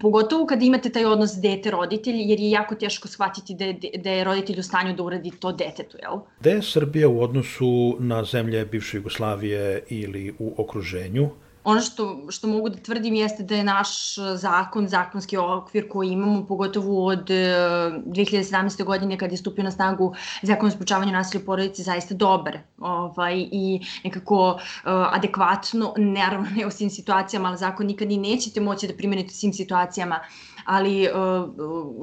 pogotovo 0.00 0.46
kad 0.46 0.62
imate 0.62 0.92
taj 0.92 1.04
odnos 1.04 1.30
dete-roditelj, 1.42 2.20
jer 2.30 2.40
je 2.40 2.50
jako 2.50 2.74
teško 2.74 3.08
shvatiti 3.08 3.54
da 3.54 3.64
je, 3.64 3.78
da 3.96 4.10
je 4.10 4.24
roditelj 4.24 4.60
u 4.60 4.62
stanju 4.62 4.94
da 4.96 5.02
uradi 5.02 5.30
to 5.30 5.52
detetu, 5.52 5.98
jel? 6.02 6.20
Gde 6.40 6.50
je 6.50 6.62
Srbija 6.62 7.08
u 7.08 7.20
odnosu 7.22 7.96
na 7.98 8.24
zemlje 8.24 8.64
bivše 8.64 8.96
Jugoslavije 8.96 9.82
ili 9.88 10.34
u 10.38 10.54
okruženju? 10.56 11.30
Ono 11.68 11.80
što, 11.80 12.26
što 12.28 12.48
mogu 12.48 12.68
da 12.68 12.78
tvrdim 12.78 13.14
jeste 13.14 13.42
da 13.42 13.54
je 13.54 13.64
naš 13.64 14.14
zakon, 14.34 14.86
zakonski 14.88 15.36
okvir 15.36 15.88
koji 15.88 16.08
imamo, 16.08 16.46
pogotovo 16.46 17.06
od 17.06 17.28
2017. 17.28 18.80
E, 18.80 18.84
godine 18.84 19.18
kad 19.18 19.32
je 19.32 19.38
stupio 19.38 19.64
na 19.64 19.70
snagu 19.70 20.14
zakon 20.42 20.68
o 20.68 20.70
sprečavanju 20.70 21.12
nasilja 21.12 21.42
u 21.42 21.46
porodici, 21.46 21.82
zaista 21.82 22.14
dobar 22.14 22.58
ovaj, 22.78 23.48
i 23.52 23.80
nekako 24.04 24.50
uh, 24.50 24.60
adekvatno, 24.84 25.92
naravno 25.96 26.48
ne 26.56 26.66
u 26.66 26.70
svim 26.70 26.90
situacijama, 26.90 27.48
ali 27.48 27.58
zakon 27.58 27.86
nikad 27.86 28.10
i 28.10 28.16
nećete 28.16 28.60
moći 28.60 28.88
da 28.88 28.96
primenite 28.96 29.28
u 29.28 29.36
svim 29.36 29.52
situacijama, 29.52 30.20
ali 30.64 31.08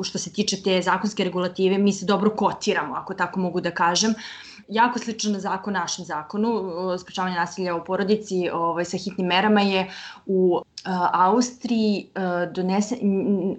što 0.03 0.17
se 0.17 0.33
tiče 0.33 0.61
te 0.63 0.81
zakonske 0.81 1.23
regulative, 1.23 1.77
mi 1.77 1.93
se 1.93 2.05
dobro 2.05 2.29
kotiramo, 2.29 2.95
ako 2.95 3.13
tako 3.13 3.39
mogu 3.39 3.61
da 3.61 3.71
kažem. 3.71 4.13
Jako 4.67 4.99
sličan 4.99 5.39
zakon 5.39 5.73
našem 5.73 6.05
zakonu, 6.05 6.71
sprečavanje 6.99 7.35
nasilja 7.35 7.75
u 7.75 7.83
porodici 7.83 8.49
ovaj, 8.53 8.85
sa 8.85 8.97
hitnim 8.97 9.27
merama 9.27 9.61
je 9.61 9.91
u 10.25 10.61
Austriji 11.13 12.09
donese, 12.51 12.95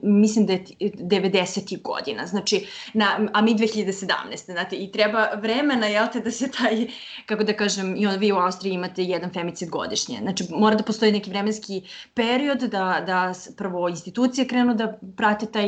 mislim 0.02 0.46
da 0.46 0.52
je 0.52 0.64
90. 0.80 1.82
godina, 1.82 2.26
znači, 2.26 2.66
na, 2.94 3.28
a 3.32 3.42
mi 3.42 3.54
2017. 3.54 4.52
Znate, 4.52 4.76
i 4.76 4.92
treba 4.92 5.28
vremena, 5.34 5.86
jel 5.86 6.06
te, 6.12 6.20
da 6.20 6.30
se 6.30 6.50
taj, 6.50 6.86
kako 7.26 7.44
da 7.44 7.52
kažem, 7.52 7.94
i 7.96 8.06
on, 8.06 8.18
vi 8.18 8.32
u 8.32 8.36
Austriji 8.36 8.72
imate 8.72 9.04
jedan 9.04 9.32
femicid 9.32 9.68
godišnje. 9.68 10.18
Znači, 10.22 10.44
mora 10.50 10.76
da 10.76 10.82
postoji 10.82 11.12
neki 11.12 11.30
vremenski 11.30 11.82
period 12.14 12.58
da, 12.58 13.02
da 13.06 13.32
prvo 13.56 13.88
institucije 13.88 14.48
krenu 14.48 14.74
da 14.74 14.98
prate 15.16 15.46
taj, 15.46 15.66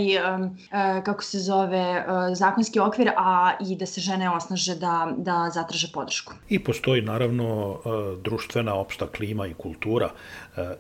kako 1.05 1.23
se 1.23 1.39
zove, 1.39 2.05
zakonski 2.35 2.81
okvir, 2.81 3.11
a 3.17 3.53
i 3.61 3.77
da 3.77 3.87
se 3.87 4.01
žene 4.01 4.31
osnaže 4.31 4.75
da, 4.75 5.13
da 5.29 5.51
zatraže 5.55 5.93
podršku. 5.93 6.35
I 6.49 6.59
postoji, 6.65 7.03
naravno, 7.03 7.81
društvena 8.25 8.75
opšta 8.75 9.07
klima 9.07 9.47
i 9.47 9.55
kultura. 9.55 10.11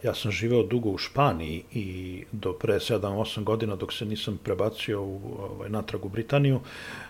Ja 0.02 0.14
sam 0.14 0.31
živeo 0.31 0.62
dugo 0.62 0.90
u 0.90 0.99
Španiji 0.99 1.62
i 1.73 2.25
do 2.33 2.52
pre 2.52 2.75
7-8 2.75 3.45
godina 3.45 3.76
dok 3.76 3.93
se 3.93 4.05
nisam 4.05 4.38
prebacio 4.45 5.02
u, 5.02 5.21
ovaj, 5.38 5.71
natrag 5.71 6.05
u 6.05 6.09
Britaniju, 6.09 6.61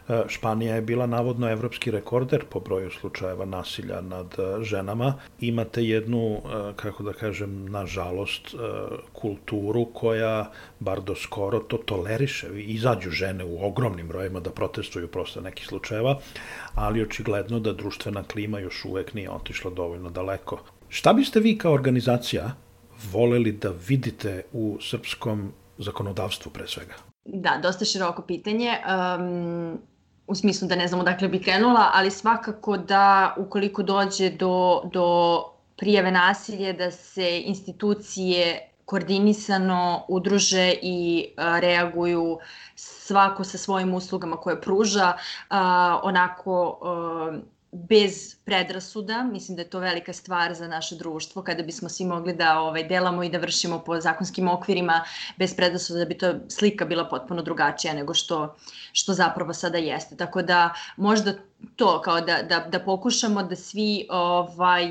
e, 0.09 0.23
Španija 0.29 0.75
je 0.75 0.83
bila 0.83 1.07
navodno 1.07 1.51
evropski 1.51 1.91
rekorder 1.91 2.45
po 2.51 2.61
broju 2.61 2.91
slučajeva 2.91 3.45
nasilja 3.45 4.01
nad 4.01 4.35
e, 4.39 4.65
ženama. 4.65 5.15
Imate 5.41 5.85
jednu, 5.85 6.37
e, 6.37 6.73
kako 6.77 7.03
da 7.03 7.13
kažem, 7.13 7.71
nažalost, 7.71 8.55
kulturu 9.13 9.85
koja, 9.95 10.51
bar 10.81 11.01
do 11.01 11.15
skoro, 11.15 11.59
to 11.59 11.77
toleriše. 11.77 12.49
Izađu 12.55 13.11
žene 13.11 13.45
u 13.45 13.65
ogromnim 13.67 14.09
brojima 14.09 14.41
da 14.41 14.51
protestuju 14.51 15.09
prosto 15.09 15.41
nekih 15.41 15.67
slučajeva, 15.67 16.19
ali 16.75 17.03
očigledno 17.03 17.28
da 17.61 17.73
društvena 17.73 18.23
klima 18.23 18.59
još 18.59 18.85
uvek 18.85 19.15
nije 19.15 19.31
otišla 19.31 19.71
dovoljno 19.71 20.11
daleko. 20.11 20.59
Šta 20.89 21.13
biste 21.13 21.41
vi 21.41 21.59
kao 21.59 21.73
organizacija 21.73 22.51
voleli 23.13 23.53
da 23.53 23.73
vidite 23.89 24.43
u 24.53 24.79
srpskom 24.81 25.53
zakonodavstvu 25.79 26.53
pre 26.53 26.67
svega? 26.67 26.95
Da, 27.25 27.59
dosta 27.63 27.85
široko 27.85 28.23
pitanje. 28.23 28.71
Um, 29.19 29.79
u 30.27 30.35
smislu 30.35 30.69
da 30.69 30.77
ne 30.77 30.89
znam 30.89 31.01
odakle 31.01 31.29
bi 31.29 31.43
krenula, 31.43 31.91
ali 31.95 32.11
svakako 32.11 32.77
da 32.77 33.35
ukoliko 33.39 33.83
dođe 33.83 34.31
do, 34.31 34.83
do 34.93 35.45
prijave 35.77 36.11
nasilje, 36.11 36.73
da 36.73 36.91
se 36.91 37.43
institucije 37.45 38.69
koordinisano 38.89 40.05
udruže 40.09 40.75
i 40.83 41.29
reaguju 41.37 42.39
svako 42.77 43.45
sa 43.45 43.59
svojim 43.59 43.95
uslugama 43.95 44.37
koje 44.37 44.61
pruža, 44.61 45.13
onako 46.03 46.79
bez 47.73 48.35
predrasuda, 48.45 49.23
mislim 49.23 49.57
da 49.57 49.63
je 49.63 49.71
to 49.71 49.79
velika 49.79 50.13
stvar 50.13 50.55
za 50.55 50.69
naše 50.69 50.97
društvo, 50.97 51.43
kada 51.43 51.63
bismo 51.63 51.89
svi 51.89 52.05
mogli 52.05 52.33
da 52.33 52.61
ovaj, 52.61 52.89
delamo 52.89 53.23
i 53.23 53.29
da 53.29 53.39
vršimo 53.39 53.79
po 53.79 54.01
zakonskim 54.01 54.49
okvirima 54.49 55.03
bez 55.37 55.55
predrasuda, 55.57 55.99
da 55.99 56.05
bi 56.05 56.19
to 56.19 56.33
slika 56.49 56.85
bila 56.85 57.05
potpuno 57.09 57.43
drugačija 57.43 57.95
nego 57.95 58.15
što, 58.15 58.57
što 58.93 59.15
zapravo 59.15 59.55
sada 59.55 59.79
jeste. 59.79 60.17
Tako 60.17 60.43
da 60.43 60.75
možda 60.97 61.35
to 61.77 62.01
kao 62.01 62.21
da, 62.21 62.43
da, 62.43 62.61
da 62.61 62.81
pokušamo 62.81 63.43
da 63.43 63.57
svi 63.57 64.07
ovaj, 64.11 64.89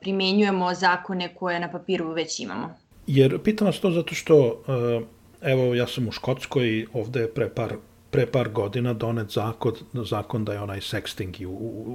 primenjujemo 0.00 0.74
zakone 0.74 1.34
koje 1.34 1.60
na 1.60 1.70
papiru 1.72 2.12
već 2.12 2.40
imamo. 2.40 2.89
Jer 3.06 3.38
pitam 3.38 3.66
vas 3.66 3.80
to 3.80 3.90
zato 3.90 4.14
što, 4.14 4.62
eh, 4.68 5.06
evo 5.52 5.74
ja 5.74 5.86
sam 5.86 6.08
u 6.08 6.12
Škotskoj, 6.12 6.86
ovde 6.92 7.20
je 7.20 7.34
pre 7.34 7.48
par 7.54 7.76
pre 8.10 8.26
par 8.26 8.48
godina 8.48 8.92
donet 8.92 9.30
zakon, 9.30 9.72
zakon 9.94 10.44
da 10.44 10.52
je 10.52 10.60
onaj 10.60 10.80
sexting 10.80 11.40
i 11.40 11.46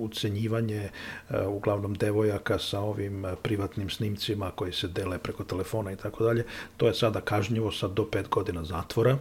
ucenjivanje 0.06 0.90
uh, 0.90 1.36
uglavnom 1.48 1.94
devojaka 1.94 2.60
sa 2.60 2.80
ovim 2.80 3.26
uh, 3.26 3.32
privatnim 3.42 3.90
snimcima 3.90 4.52
koji 4.52 4.74
se 4.74 4.88
dele 4.88 5.18
preko 5.18 5.44
telefona 5.44 5.92
i 5.92 5.96
tako 5.96 6.24
dalje, 6.24 6.46
to 6.78 6.88
je 6.88 6.94
sada 6.94 7.22
kažnjivo 7.22 7.72
sa 7.72 7.88
do 7.88 8.08
pet 8.12 8.30
godina 8.30 8.64
zatvora. 8.64 9.18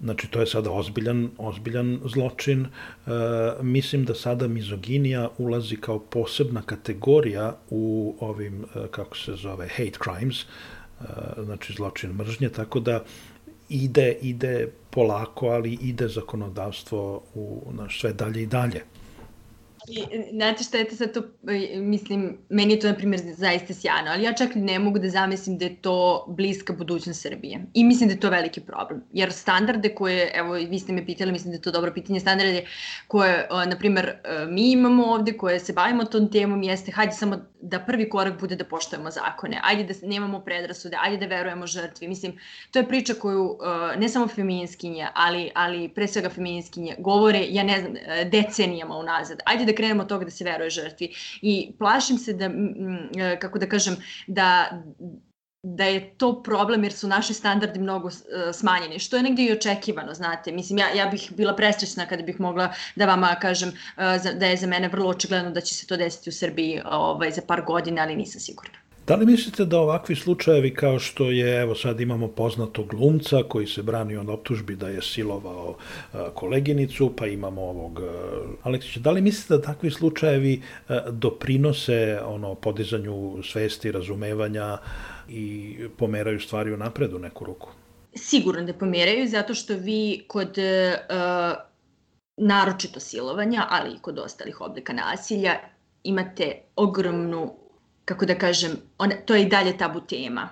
Znači, 0.00 0.28
to 0.30 0.40
je 0.40 0.46
sada 0.46 0.70
ozbiljan, 0.70 1.30
ozbiljan 1.38 2.00
zločin. 2.04 2.66
E, 2.66 3.10
mislim 3.62 4.04
da 4.04 4.14
sada 4.14 4.48
mizoginija 4.48 5.28
ulazi 5.38 5.76
kao 5.76 5.98
posebna 5.98 6.62
kategorija 6.62 7.56
u 7.70 8.14
ovim, 8.20 8.64
kako 8.90 9.16
se 9.16 9.32
zove, 9.36 9.68
hate 9.68 9.98
crimes, 10.04 10.44
znači 11.44 11.72
zločin 11.72 12.10
mržnje, 12.10 12.48
tako 12.48 12.80
da 12.80 13.04
ide, 13.68 14.12
ide 14.22 14.68
polako, 14.90 15.46
ali 15.46 15.78
ide 15.82 16.08
zakonodavstvo 16.08 17.22
u 17.34 17.72
naš 17.72 18.00
sve 18.00 18.12
dalje 18.12 18.42
i 18.42 18.46
dalje. 18.46 18.82
Znate 20.30 20.64
šta 20.64 20.78
je 20.78 20.88
to 20.88 20.96
sad 20.96 21.12
to, 21.12 21.22
e, 21.48 21.80
mislim, 21.80 22.38
meni 22.48 22.72
je 22.72 22.80
to, 22.80 22.88
na 22.88 22.94
primjer, 22.94 23.20
zaista 23.36 23.74
sjajno, 23.74 24.10
ali 24.10 24.22
ja 24.22 24.32
čak 24.32 24.50
ne 24.54 24.78
mogu 24.78 24.98
da 24.98 25.08
zamislim 25.08 25.58
da 25.58 25.64
je 25.64 25.76
to 25.76 26.24
bliska 26.28 26.72
budućnost 26.72 27.22
Srbije. 27.22 27.60
I 27.74 27.84
mislim 27.84 28.08
da 28.08 28.14
je 28.14 28.20
to 28.20 28.30
veliki 28.30 28.60
problem. 28.60 29.02
Jer 29.12 29.32
standarde 29.32 29.94
koje, 29.94 30.30
evo, 30.34 30.52
vi 30.52 30.78
ste 30.78 30.92
me 30.92 31.06
pitali, 31.06 31.32
mislim 31.32 31.50
da 31.50 31.56
je 31.56 31.62
to 31.62 31.70
dobro 31.70 31.92
pitanje, 31.92 32.20
standarde 32.20 32.64
koje, 33.08 33.48
na 33.50 33.78
primjer, 33.78 34.06
e, 34.06 34.46
mi 34.48 34.70
imamo 34.70 35.04
ovde, 35.04 35.36
koje 35.36 35.60
se 35.60 35.72
bavimo 35.72 36.04
tom 36.04 36.30
temom, 36.30 36.62
jeste, 36.62 36.92
hajde 36.92 37.12
samo 37.12 37.36
da 37.64 37.80
prvi 37.80 38.08
korak 38.08 38.40
bude 38.40 38.56
da 38.56 38.64
poštujemo 38.64 39.10
zakone, 39.10 39.60
ajde 39.62 39.84
da 39.84 40.06
nemamo 40.06 40.40
predrasude, 40.44 40.96
ajde 41.00 41.16
da 41.16 41.36
verujemo 41.36 41.66
žrtvi. 41.66 42.08
Mislim, 42.08 42.38
to 42.70 42.78
je 42.78 42.88
priča 42.88 43.14
koju 43.14 43.58
e, 43.94 43.96
ne 43.96 44.08
samo 44.08 44.28
feminiskinje, 44.28 45.08
ali, 45.14 45.50
ali 45.54 45.88
pre 45.88 46.06
svega 46.08 46.28
feminiskinje 46.30 46.96
govore, 46.98 47.46
ja 47.48 47.62
ne 47.64 47.80
znam, 47.80 47.94
decenijama 48.30 48.96
unazad. 48.96 49.38
Ajde 49.46 49.64
da 49.64 49.74
krenemo 49.74 50.02
od 50.02 50.08
toga 50.08 50.24
da 50.24 50.30
se 50.30 50.44
veruje 50.44 50.70
žrtvi. 50.70 51.12
I 51.42 51.72
plašim 51.78 52.18
se 52.18 52.32
da, 52.32 52.44
e, 52.44 53.38
kako 53.40 53.58
da 53.58 53.68
kažem, 53.68 53.96
da 54.26 54.48
da 55.64 55.84
je 55.84 56.14
to 56.16 56.42
problem 56.42 56.84
jer 56.84 56.92
su 56.92 57.08
naši 57.08 57.34
standardi 57.34 57.78
mnogo 57.78 58.08
uh, 58.08 58.12
smanjeni, 58.52 58.98
što 58.98 59.16
je 59.16 59.22
negde 59.22 59.42
i 59.42 59.52
očekivano, 59.52 60.14
znate. 60.14 60.52
Mislim, 60.52 60.78
ja, 60.78 60.86
ja 60.96 61.06
bih 61.06 61.32
bila 61.36 61.56
presrećna 61.56 62.06
kada 62.06 62.22
bih 62.22 62.40
mogla 62.40 62.72
da 62.96 63.06
vama 63.06 63.36
kažem 63.40 63.68
uh, 63.68 64.38
da 64.38 64.46
je 64.46 64.56
za 64.56 64.66
mene 64.66 64.88
vrlo 64.88 65.10
očigledno 65.10 65.50
da 65.50 65.60
će 65.60 65.74
se 65.74 65.86
to 65.86 65.96
desiti 65.96 66.30
u 66.30 66.32
Srbiji 66.32 66.80
ovaj, 66.90 67.30
za 67.30 67.42
par 67.46 67.62
godina, 67.66 68.02
ali 68.02 68.16
nisam 68.16 68.40
sigurna. 68.40 68.78
Da 69.06 69.16
li 69.16 69.26
mislite 69.26 69.64
da 69.64 69.78
ovakvi 69.78 70.16
slučajevi 70.16 70.74
kao 70.74 70.98
što 70.98 71.30
je, 71.30 71.60
evo 71.60 71.74
sad 71.74 72.00
imamo 72.00 72.28
poznatog 72.28 72.86
glumca 72.86 73.42
koji 73.48 73.66
se 73.66 73.82
brani 73.82 74.16
od 74.16 74.28
optužbi 74.28 74.76
da 74.76 74.88
je 74.88 75.02
silovao 75.02 75.76
koleginicu, 76.34 77.12
pa 77.16 77.26
imamo 77.26 77.62
ovog 77.62 78.00
Aleksića, 78.62 79.00
da 79.00 79.10
li 79.10 79.20
mislite 79.20 79.56
da 79.56 79.62
takvi 79.62 79.90
slučajevi 79.90 80.62
doprinose 81.10 82.20
ono 82.24 82.54
podizanju 82.54 83.42
svesti, 83.42 83.92
razumevanja 83.92 84.78
i 85.28 85.76
pomeraju 85.98 86.40
stvari 86.40 86.74
u 86.74 86.76
napredu 86.76 87.18
neku 87.18 87.44
ruku? 87.44 87.68
Sigurno 88.14 88.62
da 88.62 88.72
pomeraju, 88.72 89.28
zato 89.28 89.54
što 89.54 89.74
vi 89.74 90.24
kod 90.28 90.58
uh, 90.58 91.56
naročito 92.36 93.00
silovanja, 93.00 93.66
ali 93.70 93.94
i 93.94 93.98
kod 93.98 94.18
ostalih 94.18 94.60
oblika 94.60 94.92
nasilja, 94.92 95.58
imate 96.02 96.60
ogromnu 96.76 97.54
kako 98.04 98.26
da 98.26 98.38
kažem, 98.38 98.76
ona, 98.98 99.14
to 99.26 99.34
je 99.34 99.42
i 99.42 99.48
dalje 99.48 99.78
tabu 99.78 100.00
tema. 100.00 100.48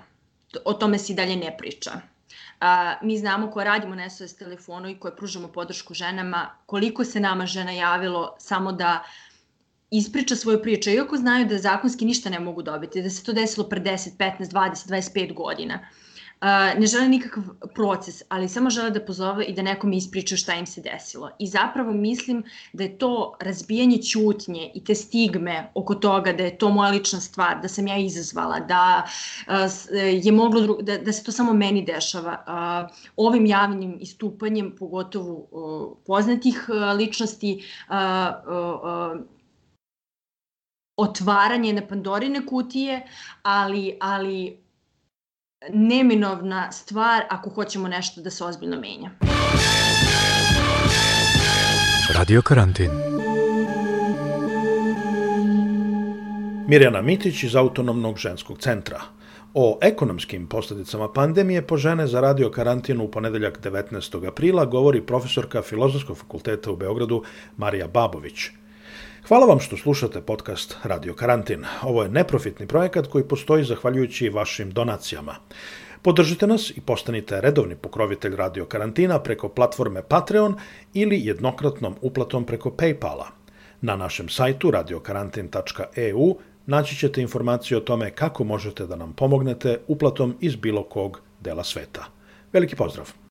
O 0.65 0.73
tome 0.73 0.99
se 0.99 1.13
i 1.13 1.15
dalje 1.15 1.35
ne 1.35 1.55
priča. 1.57 1.91
A, 2.59 2.95
mi 3.01 3.17
znamo 3.17 3.51
ko 3.51 3.63
radimo 3.63 3.95
na 3.95 4.09
SOS 4.09 4.35
telefonu 4.35 4.89
i 4.89 4.99
koje 4.99 5.15
pružamo 5.15 5.47
podršku 5.47 5.93
ženama, 5.93 6.49
koliko 6.65 7.05
se 7.05 7.19
nama 7.19 7.45
žena 7.45 7.71
javilo 7.71 8.35
samo 8.39 8.71
da 8.71 9.03
ispriča 9.97 10.35
svoju 10.35 10.61
priču, 10.61 10.89
iako 10.89 11.17
znaju 11.17 11.45
da 11.45 11.57
zakonski 11.57 12.05
ništa 12.05 12.29
ne 12.29 12.39
mogu 12.39 12.61
dobiti, 12.61 13.01
da 13.01 13.09
se 13.09 13.23
to 13.23 13.33
desilo 13.33 13.69
pre 13.69 13.81
10, 13.81 14.17
15, 14.17 14.51
20, 14.51 14.89
25 14.89 15.33
godina. 15.33 15.79
Uh, 15.79 16.03
ne 16.79 16.85
žele 16.85 17.07
nikakav 17.07 17.43
proces, 17.75 18.21
ali 18.29 18.49
samo 18.49 18.69
žele 18.69 18.89
da 18.91 18.99
pozove 19.05 19.45
i 19.45 19.53
da 19.53 19.61
nekom 19.61 19.93
ispričaju 19.93 20.37
šta 20.37 20.53
im 20.53 20.65
se 20.65 20.81
desilo. 20.81 21.29
I 21.39 21.47
zapravo 21.47 21.91
mislim 21.91 22.43
da 22.73 22.83
je 22.83 22.97
to 22.97 23.37
razbijanje 23.39 23.97
ćutnje 24.01 24.71
i 24.75 24.83
te 24.83 24.95
stigme 24.95 25.71
oko 25.73 25.95
toga 25.95 26.33
da 26.33 26.43
je 26.43 26.57
to 26.57 26.69
moja 26.69 26.91
lična 26.91 27.19
stvar, 27.19 27.61
da 27.61 27.67
sam 27.67 27.87
ja 27.87 27.97
izazvala, 27.97 28.59
da 28.59 29.05
je 30.23 30.31
moglo 30.31 30.77
da, 30.81 30.97
da 30.97 31.11
se 31.11 31.23
to 31.23 31.31
samo 31.31 31.53
meni 31.53 31.85
dešava. 31.85 32.43
Ovim 33.15 33.45
javnim 33.45 33.97
istupanjem, 34.01 34.75
pogotovo 34.79 35.47
poznatih 36.05 36.69
ličnosti, 36.97 37.63
otvaranje 40.97 41.73
na 41.73 41.87
Pandorine 41.87 42.45
kutije, 42.45 43.07
ali, 43.43 43.97
ali 44.01 44.63
neminovna 45.69 46.71
stvar 46.71 47.23
ako 47.29 47.49
hoćemo 47.49 47.87
nešto 47.87 48.21
da 48.21 48.29
se 48.29 48.43
ozbiljno 48.43 48.79
menja. 48.79 49.09
Radio 52.15 52.41
karantin. 52.41 52.89
Mirjana 56.67 57.01
Mitić 57.01 57.43
iz 57.43 57.55
Autonomnog 57.55 58.17
ženskog 58.17 58.59
centra. 58.59 59.01
O 59.53 59.79
ekonomskim 59.81 60.47
posledicama 60.47 61.13
pandemije 61.13 61.67
po 61.67 61.77
žene 61.77 62.07
za 62.07 62.21
radio 62.21 62.51
karantinu 62.51 63.03
u 63.03 63.11
ponedeljak 63.11 63.59
19. 63.61 64.27
aprila 64.27 64.65
govori 64.65 65.05
profesorka 65.05 65.61
Filozofskog 65.61 66.17
fakulteta 66.17 66.71
u 66.71 66.75
Beogradu 66.75 67.23
Marija 67.57 67.87
Babović– 67.87 68.49
Hvala 69.27 69.45
vam 69.45 69.59
što 69.59 69.77
slušate 69.77 70.21
podcast 70.21 70.77
Radio 70.83 71.13
Karantin. 71.13 71.65
Ovo 71.83 72.03
je 72.03 72.09
neprofitni 72.09 72.67
projekat 72.67 73.07
koji 73.07 73.23
postoji 73.23 73.63
zahvaljujući 73.63 74.29
vašim 74.29 74.71
donacijama. 74.71 75.35
Podržite 76.01 76.47
nas 76.47 76.69
i 76.75 76.81
postanite 76.81 77.41
redovni 77.41 77.75
pokrovitelj 77.75 78.35
Radio 78.35 78.65
Karantina 78.65 79.19
preko 79.19 79.49
platforme 79.49 80.01
Patreon 80.01 80.55
ili 80.93 81.25
jednokratnom 81.25 81.95
uplatom 82.01 82.45
preko 82.45 82.69
Paypala. 82.69 83.25
Na 83.81 83.95
našem 83.95 84.29
sajtu 84.29 84.71
radiokarantin.eu 84.71 86.35
naći 86.65 86.95
ćete 86.95 87.21
informacije 87.21 87.77
o 87.77 87.81
tome 87.81 88.11
kako 88.11 88.43
možete 88.43 88.87
da 88.87 88.95
nam 88.95 89.13
pomognete 89.13 89.79
uplatom 89.87 90.37
iz 90.39 90.55
bilo 90.55 90.83
kog 90.83 91.21
dela 91.39 91.63
sveta. 91.63 92.05
Veliki 92.53 92.75
pozdrav! 92.75 93.22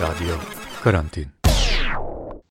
Radio 0.00 0.38
Karantin 0.82 1.39